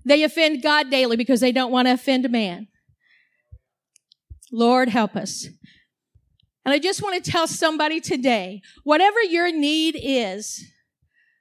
They 0.05 0.23
offend 0.23 0.63
God 0.63 0.89
daily 0.89 1.15
because 1.15 1.39
they 1.39 1.51
don't 1.51 1.71
want 1.71 1.87
to 1.87 1.93
offend 1.93 2.29
man. 2.29 2.67
Lord, 4.51 4.89
help 4.89 5.15
us. 5.15 5.47
And 6.65 6.73
I 6.73 6.79
just 6.79 7.01
want 7.01 7.23
to 7.23 7.31
tell 7.31 7.47
somebody 7.47 7.99
today, 7.99 8.61
whatever 8.83 9.21
your 9.21 9.51
need 9.51 9.99
is, 10.01 10.63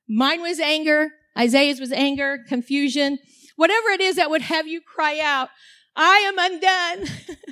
mine 0.09 0.40
was 0.40 0.59
anger, 0.59 1.11
Isaiah's 1.38 1.81
was 1.81 1.92
anger, 1.92 2.38
confusion, 2.49 3.18
whatever 3.57 3.88
it 3.88 4.01
is 4.01 4.16
that 4.16 4.31
would 4.31 4.42
have 4.42 4.66
you 4.66 4.81
cry 4.81 5.20
out, 5.20 5.51
I 5.96 6.18
am 6.18 6.38
undone. 6.38 7.09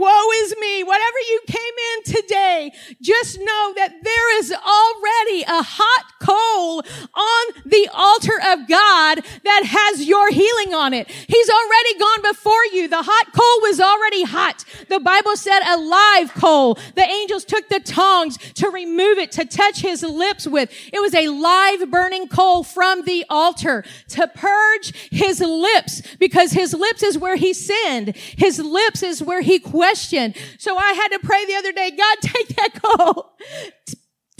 Woe 0.00 0.30
is 0.42 0.54
me. 0.58 0.82
Whatever 0.82 1.18
you 1.28 1.40
came 1.46 1.74
in 1.92 2.14
today, 2.14 2.72
just 3.02 3.38
know 3.38 3.74
that 3.76 4.02
there 4.02 4.38
is 4.38 4.50
already 4.50 5.42
a 5.42 5.62
hot 5.62 6.04
coal 6.20 6.82
on 7.14 7.62
the 7.66 7.88
altar 7.92 8.38
of 8.48 8.66
God 8.66 9.20
that 9.44 9.62
has 9.64 10.06
your 10.06 10.30
healing 10.30 10.74
on 10.74 10.94
it. 10.94 11.10
He's 11.10 11.50
already 11.50 11.98
gone 11.98 12.22
before 12.22 12.64
you. 12.72 12.88
The 12.88 13.02
hot 13.02 13.32
coal 13.32 13.68
was 13.68 13.80
already 13.80 14.22
hot. 14.22 14.64
The 14.88 15.00
Bible 15.00 15.36
said 15.36 15.60
a 15.66 15.76
live 15.76 16.32
coal. 16.34 16.78
The 16.94 17.02
angels 17.02 17.44
took 17.44 17.68
the 17.68 17.80
tongs 17.80 18.38
to 18.54 18.70
remove 18.70 19.18
it, 19.18 19.32
to 19.32 19.44
touch 19.44 19.80
his 19.80 20.02
lips 20.02 20.46
with. 20.46 20.70
It 20.92 21.00
was 21.00 21.14
a 21.14 21.28
live 21.28 21.90
burning 21.90 22.28
coal 22.28 22.62
from 22.62 23.04
the 23.04 23.24
altar 23.28 23.84
to 24.08 24.28
purge 24.28 25.10
his 25.10 25.40
lips 25.40 26.02
because 26.18 26.52
his 26.52 26.72
lips 26.72 27.02
is 27.02 27.18
where 27.18 27.36
he 27.36 27.52
sinned. 27.52 28.16
His 28.16 28.58
lips 28.58 29.02
is 29.02 29.22
where 29.22 29.42
he 29.42 29.58
questioned. 29.90 30.36
So 30.58 30.76
I 30.76 30.92
had 30.92 31.08
to 31.08 31.18
pray 31.18 31.44
the 31.46 31.54
other 31.56 31.72
day, 31.72 31.90
God, 31.90 32.16
take 32.20 32.48
that 32.56 32.80
coal 32.82 33.32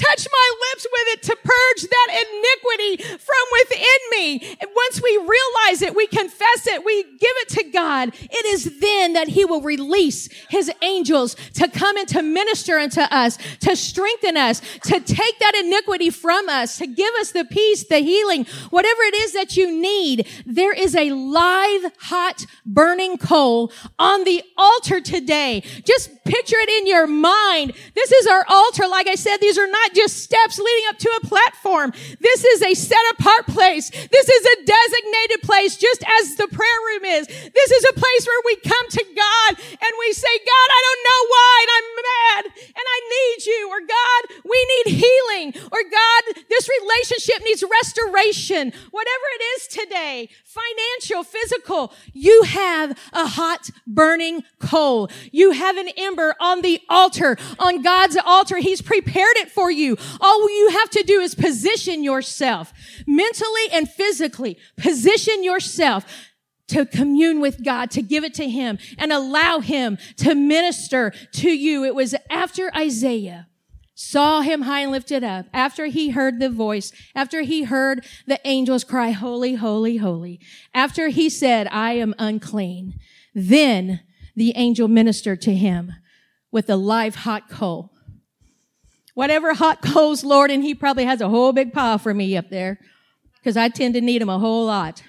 touch 0.01 0.27
my 0.33 0.51
lips 0.71 0.87
with 0.91 1.07
it 1.09 1.23
to 1.25 1.37
purge 1.37 1.89
that 1.89 2.09
iniquity 2.25 3.19
from 3.19 3.45
within 3.61 4.01
me. 4.11 4.57
And 4.61 4.71
once 4.75 5.03
we 5.03 5.17
realize 5.17 5.83
it, 5.83 5.95
we 5.95 6.07
confess 6.07 6.67
it, 6.67 6.85
we 6.85 7.03
give 7.03 7.37
it 7.43 7.49
to 7.51 7.65
God. 7.65 8.13
It 8.15 8.47
is 8.47 8.81
then 8.81 9.13
that 9.13 9.29
he 9.29 9.45
will 9.45 9.61
release 9.61 10.29
his 10.49 10.71
angels 10.83 11.37
to 11.55 11.69
come 11.69 11.97
and 11.97 12.09
to 12.09 12.23
minister 12.23 12.79
unto 12.79 13.01
us, 13.01 13.39
to 13.61 13.77
strengthen 13.77 14.37
us, 14.37 14.61
to 14.85 15.01
take 15.01 15.39
that 15.39 15.55
iniquity 15.55 16.11
from 16.11 16.49
us, 16.49 16.79
to 16.79 16.87
give 16.87 17.13
us 17.21 17.33
the 17.33 17.45
peace, 17.45 17.85
the 17.85 17.99
healing, 17.99 18.47
whatever 18.71 19.03
it 19.03 19.15
is 19.15 19.33
that 19.35 19.57
you 19.57 19.71
need. 19.71 20.27
There 20.47 20.73
is 20.73 20.95
a 20.97 21.11
live, 21.11 21.93
hot, 21.99 22.47
burning 22.65 23.19
coal 23.19 23.73
on 23.99 24.25
the 24.25 24.43
altar 24.57 25.01
today. 25.01 25.63
Just 25.85 26.19
picture 26.31 26.62
it 26.62 26.71
in 26.79 26.87
your 26.87 27.07
mind. 27.09 27.73
This 27.95 28.12
is 28.12 28.27
our 28.29 28.45
altar. 28.49 28.87
Like 28.87 29.09
I 29.09 29.16
said, 29.16 29.38
these 29.38 29.59
are 29.59 29.66
not 29.66 29.95
just 29.95 30.23
steps 30.23 30.59
leading 30.59 30.87
up 30.88 30.99
to 30.99 31.11
a 31.23 31.27
platform. 31.27 31.93
This 32.21 32.45
is 32.45 32.62
a 32.62 32.75
set 32.75 33.03
apart 33.19 33.47
place. 33.47 33.90
This 33.90 34.29
is 34.29 34.43
a 34.47 34.57
designated 34.64 35.43
place, 35.43 35.77
just 35.77 36.05
as 36.07 36.37
the 36.37 36.47
prayer 36.47 36.81
room 36.87 37.05
is. 37.19 37.27
This 37.27 37.71
is 37.71 37.85
a 37.90 37.95
place 37.99 38.23
where 38.27 38.43
we 38.47 38.55
come 38.62 38.87
to 38.90 39.05
God 39.11 39.51
and 39.59 39.93
we 39.99 40.12
say, 40.12 40.31
God, 40.38 40.69
I 40.71 40.81
don't 40.87 41.03
know 41.09 41.23
why, 41.35 41.55
and 41.61 41.71
I'm 41.77 41.90
mad, 42.01 42.43
and 42.79 42.87
I 42.87 42.99
need 43.11 43.38
you, 43.47 43.62
or 43.71 43.81
God, 43.81 44.23
we 44.45 44.59
need 44.73 44.87
healing, 45.03 45.49
or 45.73 45.83
God, 45.83 46.23
this 46.49 46.69
relationship 46.69 47.43
needs 47.43 47.64
restoration. 47.66 48.73
Whatever 48.90 49.27
it 49.35 49.43
is 49.57 49.66
today, 49.66 50.29
financial, 50.45 51.25
physical, 51.25 51.93
you 52.12 52.43
have 52.45 52.97
a 53.12 53.27
hot, 53.27 53.71
burning 53.87 54.45
coal. 54.59 55.11
You 55.33 55.51
have 55.53 55.77
an 55.77 55.88
ember 55.97 56.19
on 56.40 56.62
the 56.62 56.80
altar, 56.88 57.37
on 57.59 57.83
God's 57.83 58.16
altar. 58.24 58.59
He's 58.59 58.83
prepared 58.83 59.37
it 59.37 59.50
for 59.50 59.70
you. 59.70 59.96
All 60.20 60.48
you 60.50 60.70
have 60.70 60.90
to 60.90 61.02
do 61.02 61.20
is 61.20 61.35
position 61.35 62.04
yourself 62.04 62.72
mentally 63.06 63.66
and 63.72 63.88
physically. 63.88 64.59
Position 64.76 65.42
yourself 65.44 66.04
to 66.68 66.87
commune 66.87 67.40
with 67.40 67.64
God, 67.64 67.90
to 67.90 68.02
give 68.02 68.22
it 68.22 68.35
to 68.35 68.48
Him 68.48 68.78
and 68.96 69.12
allow 69.12 69.59
Him 69.59 69.98
to 70.18 70.35
minister 70.35 71.12
to 71.33 71.50
you. 71.50 71.85
It 71.85 71.94
was 71.94 72.14
after 72.30 72.70
Isaiah 72.76 73.48
saw 74.00 74.40
him 74.40 74.62
high 74.62 74.80
and 74.80 74.90
lifted 74.90 75.22
up, 75.22 75.44
after 75.52 75.85
he 75.85 76.09
heard 76.09 76.40
the 76.40 76.48
voice, 76.48 76.90
after 77.14 77.42
he 77.42 77.64
heard 77.64 78.02
the 78.26 78.40
angels 78.46 78.83
cry, 78.83 79.11
holy, 79.11 79.56
holy, 79.56 79.98
holy, 79.98 80.40
after 80.72 81.09
he 81.09 81.28
said, 81.28 81.68
I 81.70 81.92
am 81.92 82.14
unclean, 82.18 82.98
then 83.35 84.00
the 84.35 84.54
angel 84.56 84.88
ministered 84.88 85.42
to 85.42 85.54
him 85.54 85.92
with 86.53 86.69
a 86.71 86.77
live 86.77 87.15
hot 87.15 87.49
coal 87.49 87.91
whatever 89.15 89.53
hot 89.53 89.83
coals, 89.83 90.25
Lord, 90.25 90.51
and 90.51 90.63
he 90.63 90.75
probably 90.75 91.05
has 91.05 91.21
a 91.21 91.29
whole 91.29 91.53
big 91.53 91.75
pile 91.75 91.99
for 91.99 92.15
me 92.15 92.39
up 92.39 92.49
there 92.49 92.79
because 93.35 93.55
I 93.55 93.69
tend 93.69 93.93
to 93.93 94.01
need 94.01 94.23
them 94.23 94.31
a 94.31 94.39
whole 94.39 94.65
lot. 94.65 95.03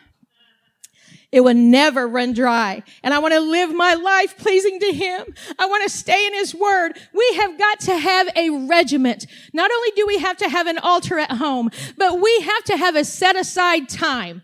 It 1.32 1.42
will 1.42 1.54
never 1.54 2.10
run 2.10 2.34
dry. 2.34 2.84
And 3.04 3.14
I 3.14 3.20
want 3.20 3.34
to 3.34 3.40
live 3.40 3.74
my 3.74 3.94
life 3.94 4.38
pleasing 4.38 4.82
to 4.82 4.92
him. 4.92 5.34
I 5.58 5.66
want 5.66 5.84
to 5.84 5.90
stay 5.90 6.28
in 6.28 6.34
his 6.34 6.54
word. 6.54 7.00
We 7.14 7.38
have 7.38 7.58
got 7.58 7.80
to 7.82 7.98
have 7.98 8.28
a 8.36 8.50
regiment. 8.68 9.28
Not 9.54 9.72
only 9.72 9.92
do 9.96 10.06
we 10.06 10.18
have 10.18 10.36
to 10.38 10.50
have 10.50 10.68
an 10.68 10.78
altar 10.78 11.18
at 11.18 11.32
home, 11.32 11.70
but 11.98 12.20
we 12.20 12.42
have 12.42 12.66
to 12.66 12.76
have 12.76 12.98
a 12.98 13.06
set 13.06 13.38
aside 13.38 13.88
time 13.88 14.42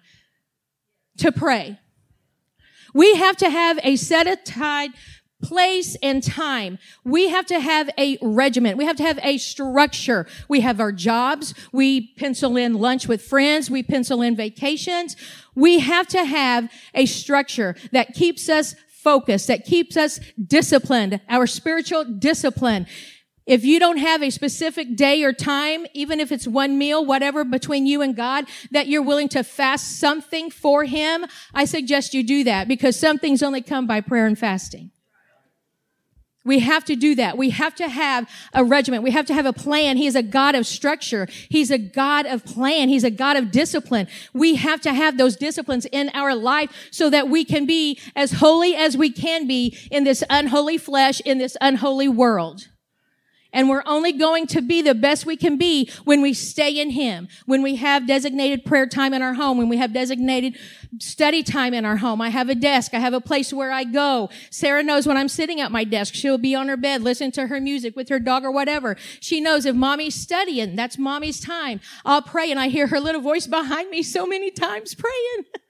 to 1.18 1.30
pray. 1.34 1.78
We 2.94 3.16
have 3.16 3.36
to 3.38 3.50
have 3.50 3.80
a 3.84 3.98
set 3.98 4.28
aside 4.28 4.92
place 5.42 5.96
and 6.02 6.24
time. 6.24 6.80
We 7.04 7.30
have 7.30 7.46
to 7.48 7.60
have 7.60 7.90
a 7.98 8.18
regiment. 8.22 8.78
We 8.78 8.86
have 8.86 8.96
to 8.98 9.04
have 9.04 9.20
a 9.24 9.38
structure. 9.38 10.28
We 10.48 10.62
have 10.62 10.80
our 10.80 10.92
jobs. 10.92 11.54
We 11.72 12.14
pencil 12.16 12.58
in 12.58 12.76
lunch 12.76 13.08
with 13.08 13.22
friends. 13.22 13.70
We 13.70 13.84
pencil 13.84 14.22
in 14.22 14.36
vacations. 14.36 15.16
We 15.56 15.80
have 15.80 16.08
to 16.10 16.24
have 16.24 16.72
a 16.94 17.06
structure 17.06 17.76
that 17.92 18.14
keeps 18.14 18.50
us 18.50 18.76
focused, 18.90 19.48
that 19.48 19.64
keeps 19.64 19.96
us 19.96 20.20
disciplined, 20.46 21.22
our 21.30 21.48
spiritual 21.48 22.04
discipline. 22.04 22.88
If 23.46 23.64
you 23.64 23.80
don't 23.80 23.98
have 23.98 24.22
a 24.22 24.30
specific 24.30 24.98
day 24.98 25.24
or 25.24 25.32
time, 25.32 25.86
even 25.94 26.20
if 26.20 26.34
it's 26.34 26.46
one 26.46 26.78
meal, 26.78 27.06
whatever 27.06 27.46
between 27.46 27.86
you 27.86 28.02
and 28.02 28.14
God, 28.14 28.46
that 28.72 28.88
you're 28.88 29.02
willing 29.02 29.30
to 29.30 29.44
fast 29.44 30.00
something 30.00 30.52
for 30.52 30.84
Him, 30.84 31.26
I 31.54 31.64
suggest 31.64 32.14
you 32.14 32.24
do 32.24 32.44
that 32.44 32.68
because 32.68 33.00
some 33.00 33.18
things 33.18 33.42
only 33.42 33.62
come 33.62 33.88
by 33.88 34.02
prayer 34.02 34.26
and 34.26 34.38
fasting. 34.38 34.92
We 36.48 36.60
have 36.60 36.86
to 36.86 36.96
do 36.96 37.14
that. 37.16 37.38
We 37.38 37.50
have 37.52 37.76
to 37.76 37.90
have 37.90 38.30
a 38.54 38.64
regiment. 38.64 39.04
We 39.04 39.12
have 39.12 39.26
to 39.28 39.34
have 39.34 39.46
a 39.46 39.54
plan. 39.54 39.98
He 39.98 40.08
is 40.08 40.16
a 40.16 40.24
God 40.24 40.56
of 40.56 40.66
structure. 40.66 41.28
He's 41.50 41.70
a 41.70 41.78
God 41.78 42.26
of 42.26 42.46
plan. 42.46 42.90
He's 42.90 43.04
a 43.04 43.12
God 43.12 43.36
of 43.36 43.52
discipline. 43.52 44.08
We 44.34 44.56
have 44.56 44.80
to 44.82 44.94
have 44.94 45.18
those 45.18 45.36
disciplines 45.36 45.86
in 45.92 46.10
our 46.14 46.34
life 46.34 46.72
so 46.90 47.10
that 47.10 47.30
we 47.30 47.44
can 47.44 47.66
be 47.66 48.00
as 48.16 48.32
holy 48.32 48.76
as 48.76 48.96
we 48.96 49.12
can 49.12 49.46
be 49.46 49.78
in 49.92 50.06
this 50.06 50.24
unholy 50.30 50.78
flesh, 50.78 51.20
in 51.22 51.38
this 51.38 51.58
unholy 51.60 52.08
world. 52.08 52.70
And 53.58 53.70
we're 53.70 53.82
only 53.88 54.14
going 54.14 54.46
to 54.48 54.62
be 54.62 54.84
the 54.84 54.94
best 54.94 55.26
we 55.26 55.36
can 55.36 55.58
be 55.58 55.90
when 56.04 56.22
we 56.22 56.36
stay 56.36 56.80
in 56.80 56.92
Him, 56.92 57.28
when 57.48 57.64
we 57.64 57.78
have 57.78 58.06
designated 58.06 58.64
prayer 58.64 58.86
time 58.86 59.16
in 59.16 59.24
our 59.24 59.34
home, 59.34 59.58
when 59.58 59.68
we 59.68 59.78
have 59.78 59.92
designated 59.92 60.60
study 61.00 61.42
time 61.42 61.74
in 61.74 61.84
our 61.84 61.98
home. 61.98 62.22
I 62.22 62.30
have 62.30 62.50
a 62.50 62.56
desk. 62.56 62.94
I 62.94 63.00
have 63.00 63.16
a 63.16 63.20
place 63.20 63.52
where 63.52 63.72
I 63.72 63.84
go. 63.84 64.30
Sarah 64.52 64.84
knows 64.84 65.08
when 65.08 65.18
I'm 65.18 65.28
sitting 65.28 65.60
at 65.60 65.72
my 65.72 65.84
desk, 65.84 66.14
she'll 66.14 66.38
be 66.38 66.54
on 66.54 66.68
her 66.68 66.78
bed, 66.78 67.02
listening 67.02 67.32
to 67.32 67.48
her 67.48 67.60
music 67.60 67.96
with 67.96 68.10
her 68.10 68.20
dog 68.20 68.46
or 68.46 68.52
whatever. 68.52 68.96
She 69.22 69.42
knows 69.42 69.66
if 69.66 69.76
mommy's 69.76 70.14
studying, 70.14 70.76
that's 70.76 71.00
mommy's 71.00 71.40
time. 71.40 71.82
I'll 72.06 72.22
pray 72.22 72.52
and 72.52 72.60
I 72.60 72.68
hear 72.68 72.86
her 72.86 73.00
little 73.00 73.22
voice 73.22 73.48
behind 73.48 73.90
me 73.90 74.04
so 74.04 74.28
many 74.28 74.52
times 74.52 74.94
praying. 74.94 75.46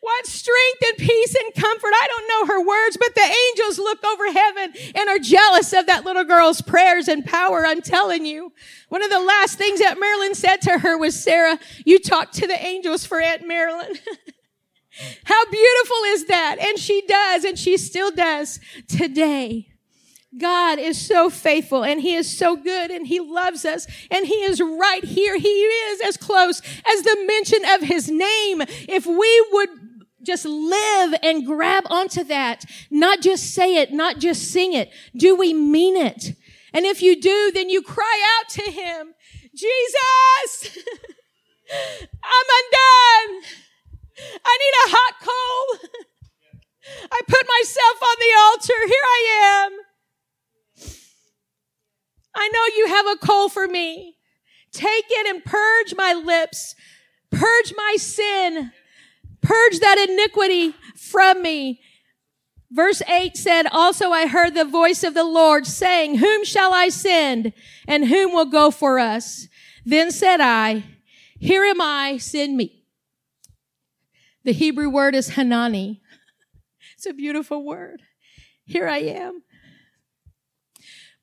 What 0.00 0.26
strength 0.26 0.82
and 0.88 0.96
peace 0.96 1.34
and 1.34 1.54
comfort. 1.54 1.92
I 1.92 2.08
don't 2.08 2.28
know 2.28 2.54
her 2.54 2.66
words, 2.66 2.96
but 2.96 3.14
the 3.14 3.34
angels 3.48 3.78
look 3.78 4.04
over 4.04 4.32
heaven 4.32 4.72
and 4.94 5.08
are 5.08 5.18
jealous 5.18 5.72
of 5.72 5.86
that 5.86 6.04
little 6.04 6.24
girl's 6.24 6.62
prayers 6.62 7.08
and 7.08 7.24
power. 7.24 7.66
I'm 7.66 7.82
telling 7.82 8.24
you. 8.24 8.52
One 8.88 9.02
of 9.02 9.10
the 9.10 9.20
last 9.20 9.58
things 9.58 9.80
that 9.80 10.00
Marilyn 10.00 10.34
said 10.34 10.62
to 10.62 10.78
her 10.78 10.96
was, 10.98 11.22
Sarah, 11.22 11.58
you 11.84 11.98
talk 11.98 12.32
to 12.32 12.46
the 12.46 12.64
angels 12.64 13.04
for 13.04 13.20
Aunt 13.20 13.46
Marilyn. 13.46 13.92
How 15.24 15.44
beautiful 15.44 15.96
is 16.06 16.26
that? 16.26 16.56
And 16.58 16.78
she 16.78 17.02
does, 17.06 17.44
and 17.44 17.58
she 17.58 17.76
still 17.76 18.10
does 18.10 18.60
today. 18.88 19.68
God 20.38 20.78
is 20.78 21.00
so 21.04 21.28
faithful 21.28 21.84
and 21.84 22.00
He 22.00 22.14
is 22.14 22.36
so 22.36 22.56
good 22.56 22.90
and 22.90 23.06
He 23.06 23.18
loves 23.18 23.64
us 23.64 23.86
and 24.10 24.26
He 24.26 24.34
is 24.34 24.60
right 24.60 25.04
here. 25.04 25.38
He 25.38 25.48
is 25.48 26.00
as 26.00 26.16
close 26.16 26.60
as 26.60 27.02
the 27.02 27.24
mention 27.26 27.64
of 27.64 27.82
His 27.82 28.08
name. 28.08 28.62
If 28.88 29.06
we 29.06 29.48
would 29.52 29.68
just 30.22 30.44
live 30.44 31.14
and 31.22 31.46
grab 31.46 31.84
onto 31.90 32.22
that, 32.24 32.64
not 32.90 33.20
just 33.20 33.54
say 33.54 33.76
it, 33.76 33.92
not 33.92 34.18
just 34.18 34.52
sing 34.52 34.72
it. 34.72 34.90
Do 35.16 35.34
we 35.34 35.52
mean 35.52 35.96
it? 35.96 36.36
And 36.72 36.86
if 36.86 37.02
you 37.02 37.20
do, 37.20 37.50
then 37.52 37.68
you 37.68 37.82
cry 37.82 38.38
out 38.38 38.48
to 38.50 38.70
Him, 38.70 39.14
Jesus, 39.54 40.78
I'm 41.72 42.48
undone. 42.60 43.42
I 44.44 44.58
need 44.58 44.74
a 44.86 44.90
hot 44.90 45.14
coal. 45.20 45.90
I 47.12 47.20
put 47.26 47.46
myself 47.58 48.02
on 48.02 48.16
the 48.20 48.32
altar. 48.38 48.86
Here 48.86 49.04
I 49.04 49.66
am. 49.66 49.89
I 52.34 52.48
know 52.48 52.76
you 52.76 52.86
have 52.88 53.06
a 53.06 53.26
coal 53.26 53.48
for 53.48 53.66
me. 53.66 54.16
Take 54.72 55.06
it 55.08 55.26
and 55.26 55.44
purge 55.44 55.94
my 55.96 56.12
lips. 56.12 56.74
Purge 57.30 57.72
my 57.76 57.96
sin. 57.98 58.72
Purge 59.40 59.80
that 59.80 60.06
iniquity 60.08 60.74
from 60.96 61.42
me. 61.42 61.80
Verse 62.70 63.02
8 63.08 63.36
said, 63.36 63.66
Also 63.72 64.10
I 64.10 64.26
heard 64.26 64.54
the 64.54 64.64
voice 64.64 65.02
of 65.02 65.14
the 65.14 65.24
Lord 65.24 65.66
saying, 65.66 66.18
Whom 66.18 66.44
shall 66.44 66.72
I 66.72 66.88
send? 66.88 67.52
And 67.88 68.06
whom 68.06 68.32
will 68.32 68.46
go 68.46 68.70
for 68.70 68.98
us? 68.98 69.48
Then 69.84 70.12
said 70.12 70.40
I, 70.40 70.84
Here 71.38 71.64
am 71.64 71.80
I, 71.80 72.18
send 72.18 72.56
me. 72.56 72.84
The 74.44 74.52
Hebrew 74.52 74.88
word 74.88 75.14
is 75.14 75.30
Hineni. 75.30 76.00
It's 76.96 77.06
a 77.06 77.14
beautiful 77.14 77.64
word. 77.64 78.02
Here 78.66 78.86
I 78.86 78.98
am. 78.98 79.42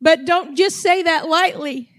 But 0.02 0.26
don't 0.26 0.56
just 0.56 0.78
say 0.78 1.04
that 1.04 1.28
lightly. 1.28 1.90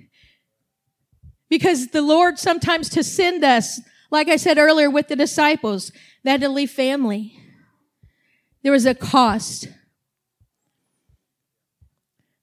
Because 1.48 1.88
the 1.88 2.02
Lord 2.02 2.38
sometimes 2.38 2.88
to 2.90 3.02
send 3.02 3.42
us, 3.42 3.80
like 4.10 4.28
I 4.28 4.36
said 4.36 4.58
earlier 4.58 4.90
with 4.90 5.08
the 5.08 5.16
disciples, 5.16 5.92
they 6.22 6.30
had 6.30 6.40
to 6.42 6.48
leave 6.48 6.70
family. 6.70 7.38
There 8.62 8.72
was 8.72 8.86
a 8.86 8.94
cost. 8.94 9.68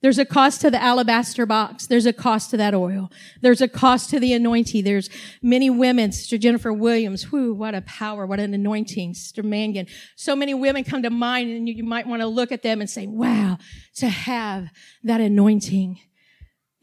There's 0.06 0.20
a 0.20 0.24
cost 0.26 0.62
to 0.62 0.70
the 0.70 0.80
alabaster 0.80 1.48
box. 1.48 1.88
There's 1.88 2.06
a 2.06 2.14
cost 2.14 2.52
to 2.52 2.58
that 2.58 2.76
oil. 2.76 3.12
There's 3.42 3.60
a 3.60 3.68
cost 3.68 4.12
to 4.12 4.20
the 4.20 4.34
anointing. 4.34 4.84
There's 4.84 5.10
many 5.42 5.72
women, 5.72 6.12
Sister 6.12 6.38
Jennifer 6.38 6.72
Williams, 6.72 7.32
whoo, 7.32 7.56
what 7.56 7.74
a 7.74 7.82
power, 7.82 8.28
what 8.28 8.40
an 8.40 8.54
anointing, 8.54 9.16
Sister 9.16 9.42
Mangan. 9.42 9.88
So 10.16 10.36
many 10.36 10.54
women 10.54 10.84
come 10.84 11.02
to 11.02 11.10
mind 11.10 11.50
and 11.50 11.68
you, 11.68 11.74
you 11.74 11.84
might 11.84 12.06
want 12.06 12.22
to 12.22 12.28
look 12.28 12.52
at 12.52 12.62
them 12.62 12.82
and 12.82 12.88
say, 12.88 13.08
wow, 13.08 13.58
to 13.96 14.08
have 14.08 14.70
that 15.04 15.22
anointing. 15.22 16.00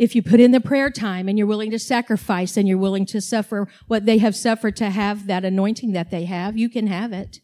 If 0.01 0.17
you 0.17 0.23
put 0.25 0.41
in 0.41 0.51
the 0.51 0.61
prayer 0.61 0.91
time 0.91 1.29
and 1.29 1.39
you're 1.39 1.47
willing 1.47 1.71
to 1.71 1.79
sacrifice 1.79 2.57
and 2.57 2.67
you're 2.67 2.77
willing 2.77 3.07
to 3.07 3.21
suffer 3.21 3.69
what 3.87 4.05
they 4.05 4.19
have 4.19 4.35
suffered 4.35 4.75
to 4.79 4.91
have 4.91 5.29
that 5.29 5.45
anointing 5.45 5.93
that 5.93 6.11
they 6.11 6.25
have, 6.25 6.57
you 6.57 6.69
can 6.69 6.89
have 6.89 7.13
it. 7.13 7.39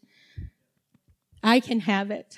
I 1.41 1.61
can 1.61 1.79
have 1.79 2.11
it. 2.11 2.37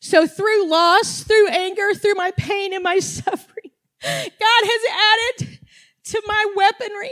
So 0.00 0.26
through 0.26 0.68
loss, 0.68 1.22
through 1.22 1.48
anger, 1.48 1.94
through 1.94 2.14
my 2.14 2.32
pain 2.32 2.72
and 2.72 2.82
my 2.82 2.98
suffering, 3.00 3.70
God 4.02 4.62
has 4.64 5.40
added 5.40 5.58
to 6.04 6.22
my 6.26 6.52
weaponry. 6.56 7.10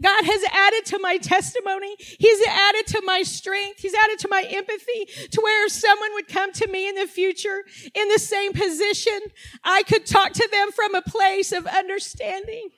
God 0.00 0.24
has 0.24 0.44
added 0.52 0.86
to 0.86 0.98
my 1.00 1.16
testimony. 1.16 1.96
He's 1.98 2.46
added 2.46 2.86
to 2.88 3.02
my 3.04 3.22
strength. 3.22 3.80
He's 3.80 3.94
added 3.94 4.18
to 4.20 4.28
my 4.28 4.42
empathy 4.42 5.08
to 5.30 5.40
where 5.42 5.66
if 5.66 5.72
someone 5.72 6.12
would 6.14 6.28
come 6.28 6.52
to 6.52 6.68
me 6.68 6.88
in 6.88 6.94
the 6.94 7.06
future 7.06 7.64
in 7.94 8.08
the 8.08 8.18
same 8.18 8.52
position, 8.52 9.18
I 9.64 9.82
could 9.82 10.06
talk 10.06 10.32
to 10.34 10.48
them 10.52 10.70
from 10.70 10.94
a 10.94 11.02
place 11.02 11.50
of 11.50 11.66
understanding 11.66 12.68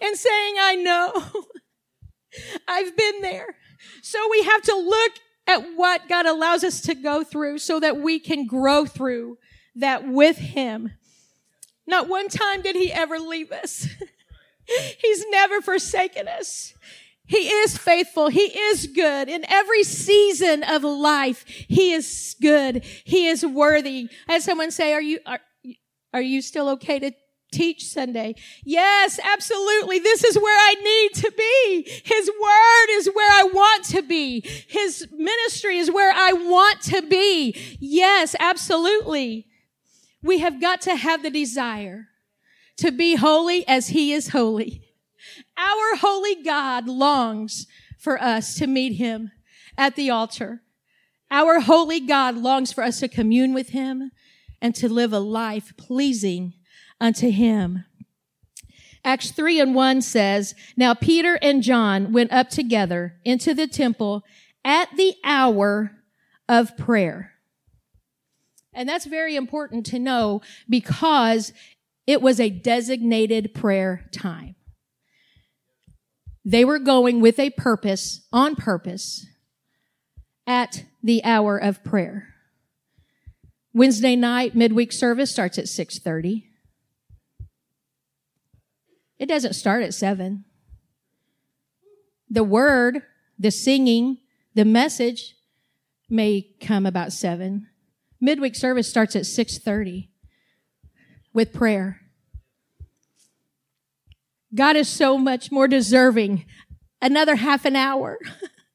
and 0.00 0.16
saying, 0.16 0.54
I 0.60 0.74
know. 0.74 1.24
I've 2.68 2.96
been 2.96 3.20
there. 3.22 3.56
So 4.02 4.18
we 4.30 4.42
have 4.42 4.62
to 4.62 4.74
look 4.74 5.12
at 5.46 5.58
what 5.76 6.08
God 6.08 6.26
allows 6.26 6.64
us 6.64 6.80
to 6.82 6.94
go 6.94 7.24
through 7.24 7.58
so 7.58 7.80
that 7.80 7.98
we 7.98 8.18
can 8.18 8.46
grow 8.46 8.86
through 8.86 9.38
that 9.76 10.06
with 10.06 10.38
Him. 10.38 10.92
Not 11.86 12.08
one 12.08 12.28
time 12.28 12.62
did 12.62 12.76
He 12.76 12.92
ever 12.92 13.18
leave 13.18 13.50
us. 13.50 13.88
He's 15.00 15.24
never 15.30 15.60
forsaken 15.60 16.28
us. 16.28 16.74
He 17.26 17.48
is 17.48 17.76
faithful. 17.76 18.28
He 18.28 18.40
is 18.40 18.86
good. 18.86 19.28
In 19.28 19.44
every 19.48 19.84
season 19.84 20.62
of 20.64 20.84
life, 20.84 21.44
He 21.46 21.92
is 21.92 22.36
good. 22.40 22.84
He 23.04 23.26
is 23.26 23.44
worthy. 23.44 24.08
I 24.28 24.34
had 24.34 24.42
someone 24.42 24.70
say, 24.70 24.92
are 24.92 25.02
you, 25.02 25.20
are, 25.26 25.40
are 26.12 26.22
you 26.22 26.42
still 26.42 26.68
okay 26.70 26.98
to 26.98 27.12
teach 27.52 27.86
Sunday. 27.86 28.34
Yes, 28.64 29.20
absolutely. 29.22 29.98
This 29.98 30.24
is 30.24 30.36
where 30.36 30.58
I 30.58 30.74
need 30.74 31.22
to 31.22 31.32
be. 31.36 32.02
His 32.04 32.28
word 32.28 32.86
is 32.90 33.10
where 33.12 33.30
I 33.30 33.44
want 33.44 33.84
to 33.86 34.02
be. 34.02 34.44
His 34.68 35.06
ministry 35.12 35.78
is 35.78 35.90
where 35.90 36.12
I 36.12 36.32
want 36.32 36.80
to 36.82 37.02
be. 37.02 37.54
Yes, 37.78 38.34
absolutely. 38.40 39.46
We 40.22 40.38
have 40.38 40.60
got 40.60 40.80
to 40.82 40.96
have 40.96 41.22
the 41.22 41.30
desire 41.30 42.08
to 42.78 42.90
be 42.90 43.16
holy 43.16 43.66
as 43.68 43.88
he 43.88 44.12
is 44.12 44.30
holy. 44.30 44.82
Our 45.56 45.96
holy 45.96 46.42
God 46.42 46.88
longs 46.88 47.66
for 47.98 48.20
us 48.20 48.54
to 48.56 48.66
meet 48.66 48.96
him 48.96 49.30
at 49.76 49.94
the 49.94 50.10
altar. 50.10 50.62
Our 51.30 51.60
holy 51.60 52.00
God 52.00 52.36
longs 52.36 52.72
for 52.72 52.82
us 52.82 53.00
to 53.00 53.08
commune 53.08 53.54
with 53.54 53.70
him 53.70 54.10
and 54.60 54.74
to 54.76 54.88
live 54.88 55.12
a 55.12 55.18
life 55.18 55.76
pleasing 55.76 56.54
unto 57.02 57.30
him. 57.30 57.84
Acts 59.04 59.32
3 59.32 59.60
and 59.60 59.74
1 59.74 60.00
says, 60.02 60.54
Now 60.76 60.94
Peter 60.94 61.38
and 61.42 61.62
John 61.62 62.12
went 62.12 62.32
up 62.32 62.48
together 62.48 63.16
into 63.24 63.52
the 63.52 63.66
temple 63.66 64.22
at 64.64 64.88
the 64.96 65.16
hour 65.24 65.98
of 66.48 66.76
prayer. 66.76 67.32
And 68.72 68.88
that's 68.88 69.04
very 69.04 69.34
important 69.34 69.84
to 69.86 69.98
know 69.98 70.40
because 70.68 71.52
it 72.06 72.22
was 72.22 72.38
a 72.38 72.48
designated 72.48 73.52
prayer 73.52 74.08
time. 74.12 74.54
They 76.44 76.64
were 76.64 76.78
going 76.78 77.20
with 77.20 77.38
a 77.38 77.50
purpose, 77.50 78.26
on 78.32 78.54
purpose, 78.54 79.26
at 80.46 80.84
the 81.02 81.22
hour 81.24 81.58
of 81.58 81.84
prayer. 81.84 82.28
Wednesday 83.74 84.16
night 84.16 84.54
midweek 84.54 84.92
service 84.92 85.30
starts 85.30 85.58
at 85.58 85.66
6:30. 85.66 86.51
It 89.22 89.28
doesn't 89.28 89.52
start 89.52 89.84
at 89.84 89.94
seven. 89.94 90.46
The 92.28 92.42
word, 92.42 93.02
the 93.38 93.52
singing, 93.52 94.18
the 94.56 94.64
message 94.64 95.36
may 96.10 96.48
come 96.60 96.86
about 96.86 97.12
7. 97.12 97.68
Midweek 98.20 98.56
service 98.56 98.88
starts 98.88 99.14
at 99.14 99.22
6:30 99.22 100.08
with 101.32 101.52
prayer. 101.52 102.00
God 104.52 104.74
is 104.74 104.88
so 104.88 105.16
much 105.16 105.52
more 105.52 105.68
deserving. 105.68 106.44
Another 107.00 107.36
half 107.36 107.64
an 107.64 107.76
hour. 107.76 108.18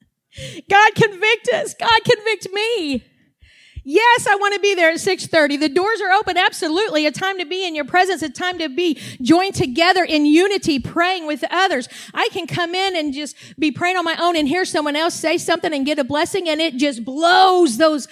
God 0.69 0.95
convict 0.95 1.49
us. 1.55 1.73
God 1.73 1.99
convict 2.05 2.47
me. 2.53 3.03
Yes, 3.89 4.27
I 4.27 4.35
want 4.35 4.53
to 4.53 4.59
be 4.59 4.75
there 4.75 4.89
at 4.89 4.99
6:30. 4.99 5.55
The 5.55 5.69
doors 5.69 6.01
are 6.01 6.11
open 6.11 6.35
absolutely. 6.35 7.05
A 7.05 7.11
time 7.11 7.39
to 7.39 7.45
be 7.45 7.65
in 7.65 7.73
your 7.73 7.85
presence, 7.85 8.21
a 8.21 8.27
time 8.27 8.57
to 8.57 8.67
be 8.67 8.99
joined 9.21 9.55
together 9.55 10.03
in 10.03 10.25
unity 10.25 10.77
praying 10.77 11.25
with 11.25 11.45
others. 11.49 11.87
I 12.13 12.27
can 12.33 12.47
come 12.47 12.75
in 12.75 12.97
and 12.97 13.13
just 13.13 13.37
be 13.57 13.71
praying 13.71 13.95
on 13.95 14.03
my 14.03 14.17
own 14.19 14.35
and 14.35 14.45
hear 14.45 14.65
someone 14.65 14.97
else 14.97 15.13
say 15.13 15.37
something 15.37 15.73
and 15.73 15.85
get 15.85 15.99
a 15.99 16.03
blessing 16.03 16.49
and 16.49 16.59
it 16.59 16.75
just 16.75 17.05
blows 17.05 17.77
those 17.77 18.09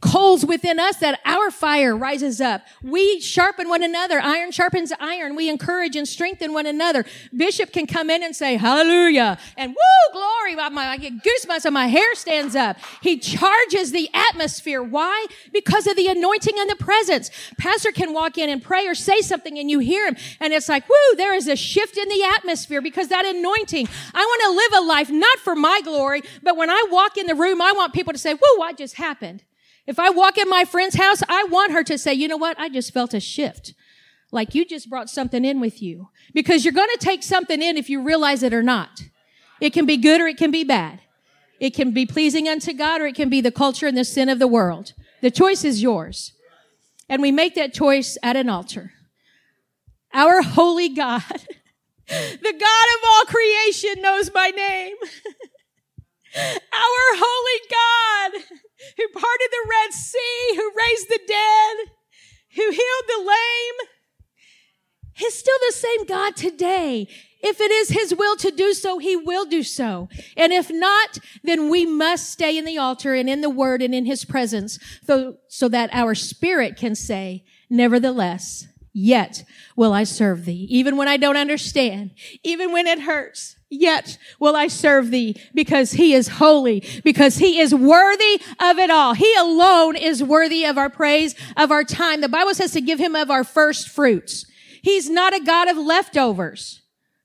coals 0.00 0.44
within 0.44 0.78
us 0.78 0.96
that 0.96 1.20
our 1.24 1.50
fire 1.50 1.96
rises 1.96 2.40
up. 2.40 2.62
We 2.82 3.20
sharpen 3.20 3.68
one 3.68 3.82
another. 3.82 4.20
Iron 4.20 4.50
sharpens 4.50 4.92
iron. 4.98 5.36
We 5.36 5.48
encourage 5.48 5.96
and 5.96 6.08
strengthen 6.08 6.52
one 6.52 6.66
another. 6.66 7.04
Bishop 7.36 7.72
can 7.72 7.86
come 7.86 8.10
in 8.10 8.22
and 8.22 8.34
say, 8.34 8.56
hallelujah. 8.56 9.38
And 9.56 9.70
woo, 9.70 10.12
glory. 10.12 10.56
I 10.58 10.96
get 10.96 11.22
goosebumps 11.22 11.64
and 11.64 11.74
my 11.74 11.86
hair 11.86 12.14
stands 12.14 12.56
up. 12.56 12.76
He 13.02 13.18
charges 13.18 13.92
the 13.92 14.08
atmosphere. 14.12 14.82
Why? 14.82 15.26
Because 15.52 15.86
of 15.86 15.96
the 15.96 16.08
anointing 16.08 16.54
and 16.58 16.68
the 16.68 16.76
presence. 16.76 17.30
Pastor 17.58 17.92
can 17.92 18.12
walk 18.12 18.38
in 18.38 18.50
and 18.50 18.62
pray 18.62 18.86
or 18.86 18.94
say 18.94 19.20
something 19.20 19.58
and 19.58 19.70
you 19.70 19.78
hear 19.78 20.06
him. 20.06 20.16
And 20.40 20.52
it's 20.52 20.68
like, 20.68 20.88
woo, 20.88 21.16
there 21.16 21.34
is 21.34 21.46
a 21.46 21.56
shift 21.56 21.96
in 21.96 22.08
the 22.08 22.22
atmosphere 22.36 22.80
because 22.80 23.08
that 23.08 23.24
anointing. 23.24 23.88
I 24.14 24.18
want 24.18 24.42
to 24.42 24.76
live 24.76 24.82
a 24.82 24.86
life 24.86 25.10
not 25.10 25.38
for 25.38 25.54
my 25.54 25.80
glory, 25.84 26.22
but 26.42 26.56
when 26.56 26.70
I 26.70 26.84
walk 26.90 27.16
in 27.16 27.26
the 27.26 27.34
room, 27.34 27.60
I 27.60 27.72
want 27.72 27.92
people 27.92 28.12
to 28.12 28.18
say, 28.18 28.34
woo, 28.34 28.40
what 28.56 28.76
just 28.76 28.94
happened? 28.94 29.42
If 29.86 29.98
I 29.98 30.10
walk 30.10 30.38
in 30.38 30.48
my 30.48 30.64
friend's 30.64 30.96
house, 30.96 31.22
I 31.28 31.44
want 31.44 31.72
her 31.72 31.82
to 31.84 31.98
say, 31.98 32.14
you 32.14 32.28
know 32.28 32.36
what? 32.36 32.58
I 32.58 32.68
just 32.68 32.92
felt 32.92 33.14
a 33.14 33.20
shift. 33.20 33.74
Like 34.32 34.54
you 34.54 34.64
just 34.64 34.88
brought 34.88 35.10
something 35.10 35.44
in 35.44 35.60
with 35.60 35.82
you. 35.82 36.08
Because 36.32 36.64
you're 36.64 36.72
going 36.72 36.90
to 36.92 37.04
take 37.04 37.22
something 37.22 37.60
in 37.60 37.76
if 37.76 37.90
you 37.90 38.02
realize 38.02 38.42
it 38.42 38.54
or 38.54 38.62
not. 38.62 39.02
It 39.60 39.72
can 39.72 39.86
be 39.86 39.96
good 39.96 40.20
or 40.20 40.26
it 40.26 40.36
can 40.36 40.50
be 40.50 40.64
bad. 40.64 41.00
It 41.58 41.74
can 41.74 41.92
be 41.92 42.06
pleasing 42.06 42.48
unto 42.48 42.72
God 42.72 43.00
or 43.00 43.06
it 43.06 43.14
can 43.14 43.28
be 43.28 43.40
the 43.40 43.50
culture 43.50 43.86
and 43.86 43.96
the 43.96 44.04
sin 44.04 44.28
of 44.28 44.38
the 44.38 44.46
world. 44.46 44.94
The 45.20 45.30
choice 45.30 45.64
is 45.64 45.82
yours. 45.82 46.32
And 47.08 47.20
we 47.20 47.32
make 47.32 47.54
that 47.56 47.74
choice 47.74 48.16
at 48.22 48.36
an 48.36 48.48
altar. 48.48 48.92
Our 50.14 50.42
holy 50.42 50.88
God, 50.88 51.22
the 52.08 52.54
God 52.58 52.86
of 52.94 53.08
all 53.08 53.24
creation 53.26 54.00
knows 54.00 54.32
my 54.32 54.50
name. 54.50 54.96
Our 56.36 57.16
holy 57.16 57.60
God 57.70 58.42
who 58.96 59.08
parted 59.08 59.48
the 59.50 59.68
Red 59.68 59.92
Sea, 59.92 60.56
who 60.56 60.72
raised 60.76 61.08
the 61.08 61.20
dead, 61.26 61.76
who 62.56 62.70
healed 62.70 63.06
the 63.08 63.18
lame. 63.18 63.88
He's 65.14 65.34
still 65.34 65.58
the 65.68 65.74
same 65.74 66.06
God 66.06 66.36
today. 66.36 67.06
If 67.42 67.60
it 67.60 67.70
is 67.70 67.90
His 67.90 68.14
will 68.14 68.36
to 68.36 68.50
do 68.50 68.72
so, 68.72 68.98
He 68.98 69.16
will 69.16 69.44
do 69.44 69.62
so. 69.62 70.08
And 70.36 70.52
if 70.52 70.70
not, 70.70 71.18
then 71.42 71.70
we 71.70 71.84
must 71.84 72.30
stay 72.30 72.56
in 72.56 72.64
the 72.64 72.78
altar 72.78 73.14
and 73.14 73.28
in 73.28 73.40
the 73.40 73.50
Word 73.50 73.82
and 73.82 73.94
in 73.94 74.06
His 74.06 74.24
presence 74.24 74.78
so, 75.04 75.36
so 75.48 75.68
that 75.68 75.90
our 75.92 76.14
spirit 76.14 76.76
can 76.76 76.94
say, 76.94 77.44
nevertheless, 77.68 78.66
yet 78.92 79.44
will 79.76 79.92
I 79.92 80.04
serve 80.04 80.44
Thee. 80.44 80.66
Even 80.70 80.96
when 80.96 81.08
I 81.08 81.16
don't 81.16 81.36
understand, 81.36 82.12
even 82.42 82.72
when 82.72 82.86
it 82.86 83.00
hurts, 83.00 83.56
yet 83.70 84.18
will 84.38 84.56
I 84.56 84.66
serve 84.66 85.10
thee 85.10 85.40
because 85.54 85.92
he 85.92 86.12
is 86.12 86.28
holy, 86.28 86.84
because 87.04 87.36
he 87.36 87.60
is 87.60 87.74
worthy 87.74 88.42
of 88.60 88.78
it 88.78 88.90
all. 88.90 89.14
He 89.14 89.32
alone 89.36 89.96
is 89.96 90.22
worthy 90.22 90.64
of 90.64 90.76
our 90.76 90.90
praise, 90.90 91.34
of 91.56 91.70
our 91.70 91.84
time. 91.84 92.20
The 92.20 92.28
Bible 92.28 92.52
says 92.54 92.72
to 92.72 92.80
give 92.80 92.98
him 92.98 93.14
of 93.14 93.30
our 93.30 93.44
first 93.44 93.88
fruits. 93.88 94.44
He's 94.82 95.08
not 95.08 95.34
a 95.34 95.40
God 95.40 95.68
of 95.68 95.76
leftovers. 95.76 96.82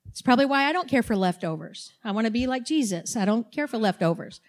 It's 0.10 0.21
probably 0.21 0.45
why 0.45 0.65
I 0.65 0.71
don't 0.71 0.88
care 0.88 1.03
for 1.03 1.15
leftovers. 1.15 1.91
I 2.03 2.12
want 2.12 2.25
to 2.25 2.31
be 2.31 2.47
like 2.47 2.63
Jesus. 2.63 3.17
I 3.17 3.25
don't 3.25 3.51
care 3.51 3.67
for 3.67 3.77
leftovers. 3.77 4.39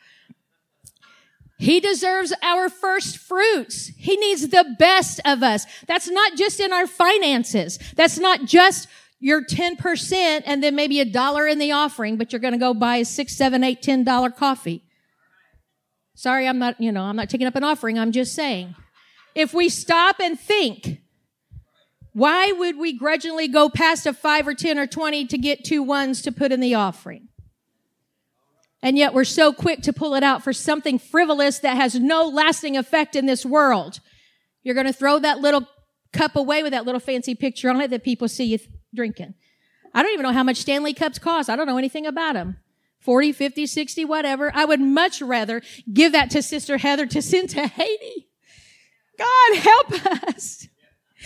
He 1.58 1.80
deserves 1.80 2.34
our 2.42 2.68
first 2.68 3.16
fruits. 3.16 3.90
He 3.96 4.16
needs 4.16 4.46
the 4.48 4.76
best 4.78 5.20
of 5.24 5.42
us. 5.42 5.64
That's 5.86 6.08
not 6.08 6.36
just 6.36 6.60
in 6.60 6.72
our 6.72 6.86
finances. 6.86 7.78
That's 7.96 8.18
not 8.18 8.44
just 8.44 8.88
your 9.26 9.42
10% 9.42 10.42
and 10.46 10.62
then 10.62 10.76
maybe 10.76 11.00
a 11.00 11.04
dollar 11.04 11.48
in 11.48 11.58
the 11.58 11.72
offering, 11.72 12.16
but 12.16 12.32
you're 12.32 12.38
going 12.38 12.52
to 12.52 12.58
go 12.58 12.72
buy 12.72 12.98
a 12.98 13.04
six, 13.04 13.36
seven, 13.36 13.64
eight, 13.64 13.82
ten 13.82 14.04
dollar 14.04 14.30
coffee. 14.30 14.84
Sorry, 16.14 16.46
I'm 16.46 16.60
not, 16.60 16.80
you 16.80 16.92
know, 16.92 17.02
I'm 17.02 17.16
not 17.16 17.28
taking 17.28 17.48
up 17.48 17.56
an 17.56 17.64
offering. 17.64 17.98
I'm 17.98 18.12
just 18.12 18.34
saying. 18.34 18.76
If 19.34 19.52
we 19.52 19.68
stop 19.68 20.20
and 20.20 20.38
think, 20.38 21.00
why 22.12 22.52
would 22.52 22.78
we 22.78 22.96
grudgingly 22.96 23.48
go 23.48 23.68
past 23.68 24.06
a 24.06 24.12
five 24.12 24.46
or 24.46 24.54
10 24.54 24.78
or 24.78 24.86
20 24.86 25.26
to 25.26 25.36
get 25.36 25.64
two 25.64 25.82
ones 25.82 26.22
to 26.22 26.30
put 26.30 26.52
in 26.52 26.60
the 26.60 26.74
offering? 26.74 27.26
And 28.80 28.96
yet 28.96 29.12
we're 29.12 29.24
so 29.24 29.52
quick 29.52 29.82
to 29.82 29.92
pull 29.92 30.14
it 30.14 30.22
out 30.22 30.44
for 30.44 30.52
something 30.52 31.00
frivolous 31.00 31.58
that 31.58 31.76
has 31.76 31.96
no 31.96 32.28
lasting 32.28 32.76
effect 32.76 33.16
in 33.16 33.26
this 33.26 33.44
world. 33.44 33.98
You're 34.62 34.76
going 34.76 34.86
to 34.86 34.92
throw 34.92 35.18
that 35.18 35.40
little 35.40 35.66
cup 36.12 36.36
away 36.36 36.62
with 36.62 36.70
that 36.70 36.86
little 36.86 37.00
fancy 37.00 37.34
picture 37.34 37.68
on 37.68 37.80
it 37.80 37.90
that 37.90 38.04
people 38.04 38.28
see 38.28 38.44
you 38.44 38.58
drinking. 38.94 39.34
I 39.94 40.02
don't 40.02 40.12
even 40.12 40.24
know 40.24 40.32
how 40.32 40.42
much 40.42 40.58
Stanley 40.58 40.94
cups 40.94 41.18
cost. 41.18 41.48
I 41.48 41.56
don't 41.56 41.66
know 41.66 41.78
anything 41.78 42.06
about 42.06 42.34
them. 42.34 42.58
40, 43.00 43.32
50, 43.32 43.66
60, 43.66 44.04
whatever. 44.04 44.50
I 44.54 44.64
would 44.64 44.80
much 44.80 45.22
rather 45.22 45.62
give 45.92 46.12
that 46.12 46.30
to 46.30 46.42
Sister 46.42 46.78
Heather 46.78 47.06
to 47.06 47.22
send 47.22 47.50
to 47.50 47.66
Haiti. 47.66 48.28
God 49.18 49.56
help 49.56 50.24
us. 50.24 50.68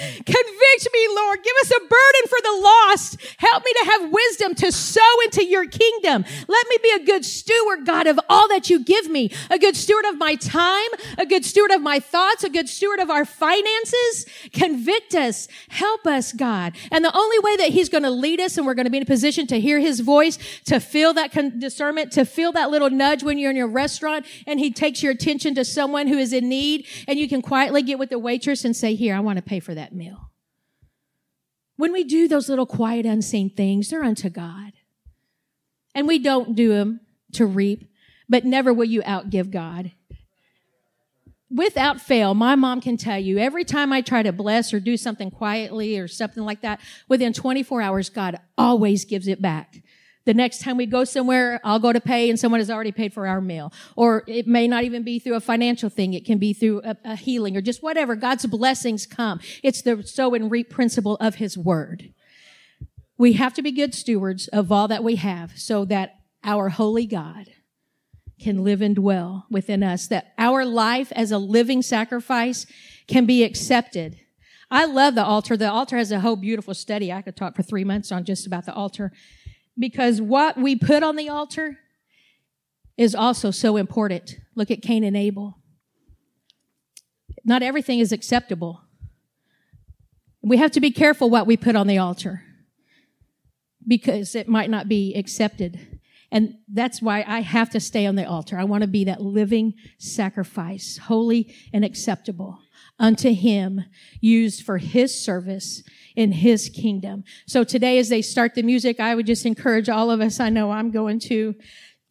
Convict 0.00 0.88
me, 0.92 1.08
Lord. 1.14 1.42
Give 1.42 1.54
us 1.62 1.70
a 1.70 1.80
burden 1.80 2.24
for 2.28 2.38
the 2.42 2.60
lost. 2.62 3.16
Help 3.38 3.64
me 3.64 3.72
to 3.72 3.90
have 3.90 4.12
wisdom 4.12 4.54
to 4.56 4.72
sow 4.72 5.20
into 5.24 5.44
your 5.44 5.66
kingdom. 5.66 6.24
Let 6.48 6.66
me 6.68 6.76
be 6.82 6.90
a 6.90 7.04
good 7.04 7.24
steward, 7.24 7.84
God, 7.84 8.06
of 8.06 8.18
all 8.28 8.48
that 8.48 8.70
you 8.70 8.82
give 8.82 9.10
me. 9.10 9.30
A 9.50 9.58
good 9.58 9.76
steward 9.76 10.04
of 10.06 10.16
my 10.16 10.36
time, 10.36 10.88
a 11.18 11.26
good 11.26 11.44
steward 11.44 11.70
of 11.70 11.82
my 11.82 12.00
thoughts, 12.00 12.44
a 12.44 12.50
good 12.50 12.68
steward 12.68 12.98
of 12.98 13.10
our 13.10 13.24
finances. 13.24 14.26
Convict 14.52 15.14
us. 15.14 15.48
Help 15.68 16.06
us, 16.06 16.32
God. 16.32 16.74
And 16.90 17.04
the 17.04 17.16
only 17.16 17.38
way 17.40 17.56
that 17.58 17.70
he's 17.70 17.88
going 17.88 18.04
to 18.04 18.10
lead 18.10 18.40
us 18.40 18.56
and 18.56 18.66
we're 18.66 18.74
going 18.74 18.86
to 18.86 18.90
be 18.90 18.98
in 18.98 19.02
a 19.02 19.06
position 19.06 19.46
to 19.48 19.60
hear 19.60 19.78
his 19.78 20.00
voice, 20.00 20.38
to 20.64 20.80
feel 20.80 21.12
that 21.14 21.32
discernment, 21.58 22.12
to 22.12 22.24
feel 22.24 22.52
that 22.52 22.70
little 22.70 22.90
nudge 22.90 23.22
when 23.22 23.38
you're 23.38 23.50
in 23.50 23.56
your 23.56 23.68
restaurant 23.68 24.24
and 24.46 24.58
he 24.58 24.70
takes 24.70 25.02
your 25.02 25.12
attention 25.12 25.54
to 25.54 25.64
someone 25.64 26.06
who 26.06 26.18
is 26.18 26.32
in 26.32 26.48
need 26.48 26.86
and 27.06 27.18
you 27.18 27.28
can 27.28 27.42
quietly 27.42 27.82
get 27.82 27.98
with 27.98 28.10
the 28.10 28.18
waitress 28.18 28.64
and 28.64 28.74
say, 28.74 28.94
here, 28.94 29.14
I 29.14 29.20
want 29.20 29.36
to 29.36 29.42
pay 29.42 29.60
for 29.60 29.74
that 29.74 29.89
that 29.90 29.96
meal. 29.96 30.30
When 31.76 31.92
we 31.92 32.04
do 32.04 32.28
those 32.28 32.48
little 32.48 32.66
quiet, 32.66 33.06
unseen 33.06 33.50
things, 33.50 33.90
they're 33.90 34.04
unto 34.04 34.28
God. 34.28 34.72
And 35.94 36.06
we 36.06 36.18
don't 36.18 36.54
do 36.54 36.68
them 36.68 37.00
to 37.32 37.46
reap, 37.46 37.90
but 38.28 38.44
never 38.44 38.72
will 38.72 38.84
you 38.84 39.02
outgive 39.02 39.50
God. 39.50 39.92
Without 41.50 42.00
fail, 42.00 42.32
my 42.34 42.54
mom 42.54 42.80
can 42.80 42.96
tell 42.96 43.18
you 43.18 43.38
every 43.38 43.64
time 43.64 43.92
I 43.92 44.02
try 44.02 44.22
to 44.22 44.30
bless 44.30 44.72
or 44.72 44.78
do 44.78 44.96
something 44.96 45.32
quietly 45.32 45.98
or 45.98 46.06
something 46.06 46.44
like 46.44 46.60
that, 46.60 46.80
within 47.08 47.32
24 47.32 47.82
hours, 47.82 48.08
God 48.08 48.38
always 48.56 49.04
gives 49.04 49.26
it 49.26 49.42
back. 49.42 49.82
The 50.26 50.34
next 50.34 50.60
time 50.60 50.76
we 50.76 50.86
go 50.86 51.04
somewhere, 51.04 51.60
I'll 51.64 51.78
go 51.78 51.92
to 51.92 52.00
pay 52.00 52.28
and 52.28 52.38
someone 52.38 52.60
has 52.60 52.70
already 52.70 52.92
paid 52.92 53.14
for 53.14 53.26
our 53.26 53.40
meal. 53.40 53.72
Or 53.96 54.22
it 54.26 54.46
may 54.46 54.68
not 54.68 54.84
even 54.84 55.02
be 55.02 55.18
through 55.18 55.34
a 55.34 55.40
financial 55.40 55.88
thing. 55.88 56.12
It 56.12 56.26
can 56.26 56.38
be 56.38 56.52
through 56.52 56.82
a, 56.84 56.96
a 57.04 57.16
healing 57.16 57.56
or 57.56 57.62
just 57.62 57.82
whatever. 57.82 58.14
God's 58.14 58.46
blessings 58.46 59.06
come. 59.06 59.40
It's 59.62 59.80
the 59.82 60.02
sow 60.02 60.34
and 60.34 60.50
reap 60.50 60.68
principle 60.68 61.16
of 61.16 61.36
his 61.36 61.56
word. 61.56 62.12
We 63.16 63.34
have 63.34 63.54
to 63.54 63.62
be 63.62 63.72
good 63.72 63.94
stewards 63.94 64.48
of 64.48 64.70
all 64.70 64.88
that 64.88 65.04
we 65.04 65.16
have 65.16 65.58
so 65.58 65.84
that 65.86 66.16
our 66.44 66.70
holy 66.70 67.06
God 67.06 67.46
can 68.40 68.64
live 68.64 68.80
and 68.80 68.96
dwell 68.96 69.46
within 69.50 69.82
us, 69.82 70.06
that 70.08 70.32
our 70.38 70.64
life 70.64 71.12
as 71.12 71.30
a 71.30 71.38
living 71.38 71.82
sacrifice 71.82 72.66
can 73.06 73.26
be 73.26 73.44
accepted. 73.44 74.18
I 74.70 74.84
love 74.84 75.14
the 75.14 75.24
altar. 75.24 75.56
The 75.56 75.70
altar 75.70 75.96
has 75.96 76.12
a 76.12 76.20
whole 76.20 76.36
beautiful 76.36 76.74
study. 76.74 77.12
I 77.12 77.22
could 77.22 77.36
talk 77.36 77.56
for 77.56 77.62
three 77.62 77.84
months 77.84 78.12
on 78.12 78.24
just 78.24 78.46
about 78.46 78.66
the 78.66 78.72
altar 78.72 79.12
because 79.78 80.20
what 80.20 80.56
we 80.56 80.76
put 80.76 81.02
on 81.02 81.16
the 81.16 81.28
altar 81.28 81.78
is 82.96 83.14
also 83.14 83.50
so 83.50 83.76
important. 83.76 84.36
Look 84.54 84.70
at 84.70 84.82
Cain 84.82 85.04
and 85.04 85.16
Abel. 85.16 85.58
Not 87.44 87.62
everything 87.62 87.98
is 87.98 88.12
acceptable. 88.12 88.82
We 90.42 90.58
have 90.58 90.70
to 90.72 90.80
be 90.80 90.90
careful 90.90 91.30
what 91.30 91.46
we 91.46 91.56
put 91.56 91.76
on 91.76 91.86
the 91.86 91.98
altar 91.98 92.42
because 93.86 94.34
it 94.34 94.48
might 94.48 94.70
not 94.70 94.88
be 94.88 95.14
accepted. 95.14 96.00
And 96.30 96.56
that's 96.68 97.02
why 97.02 97.24
I 97.26 97.40
have 97.40 97.70
to 97.70 97.80
stay 97.80 98.06
on 98.06 98.14
the 98.14 98.24
altar. 98.24 98.58
I 98.58 98.64
want 98.64 98.82
to 98.82 98.88
be 98.88 99.04
that 99.04 99.20
living 99.20 99.74
sacrifice, 99.98 100.98
holy 100.98 101.54
and 101.72 101.84
acceptable 101.84 102.60
unto 102.98 103.32
him, 103.32 103.84
used 104.20 104.62
for 104.64 104.78
his 104.78 105.18
service 105.22 105.82
in 106.16 106.32
his 106.32 106.68
kingdom. 106.68 107.24
So 107.46 107.64
today, 107.64 107.98
as 107.98 108.08
they 108.08 108.22
start 108.22 108.54
the 108.54 108.62
music, 108.62 109.00
I 109.00 109.14
would 109.14 109.26
just 109.26 109.46
encourage 109.46 109.88
all 109.88 110.10
of 110.10 110.20
us. 110.20 110.40
I 110.40 110.48
know 110.48 110.70
I'm 110.70 110.90
going 110.90 111.18
to 111.20 111.54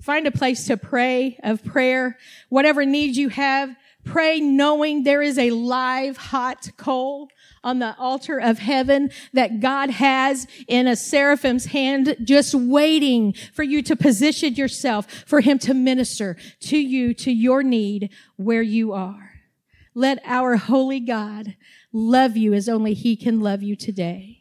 Find 0.02 0.26
a 0.28 0.32
place 0.32 0.66
to 0.68 0.78
pray 0.78 1.38
of 1.44 1.64
prayer. 1.64 2.18
Whatever 2.48 2.86
needs 2.86 3.18
you 3.18 3.30
have, 3.30 3.76
pray 4.06 4.40
knowing 4.40 5.04
there 5.04 5.22
is 5.22 5.38
a 5.38 5.52
live 5.52 6.16
hot 6.16 6.70
coal 6.78 7.28
on 7.66 7.80
the 7.80 7.98
altar 7.98 8.38
of 8.38 8.60
heaven 8.60 9.12
that 9.34 9.60
God 9.60 9.90
has 9.90 10.48
in 10.70 10.88
a 10.88 10.96
seraphim's 10.96 11.66
hand, 11.66 12.16
just 12.24 12.56
waiting 12.56 13.34
for 13.54 13.64
you 13.64 13.82
to 13.82 13.96
position 13.98 14.56
yourself 14.56 15.06
for 15.28 15.42
him 15.42 15.60
to 15.60 15.74
minister 15.74 16.38
to 16.62 16.78
you, 16.78 17.14
to 17.16 17.32
your 17.32 17.62
need 17.62 18.10
where 18.38 18.62
you 18.62 18.94
are. 18.94 19.34
Let 19.94 20.22
our 20.24 20.56
holy 20.56 21.02
God 21.02 21.58
love 21.94 22.36
you 22.38 22.54
as 22.54 22.68
only 22.70 22.94
he 22.94 23.16
can 23.16 23.40
love 23.40 23.62
you 23.64 23.76
today. 23.76 24.39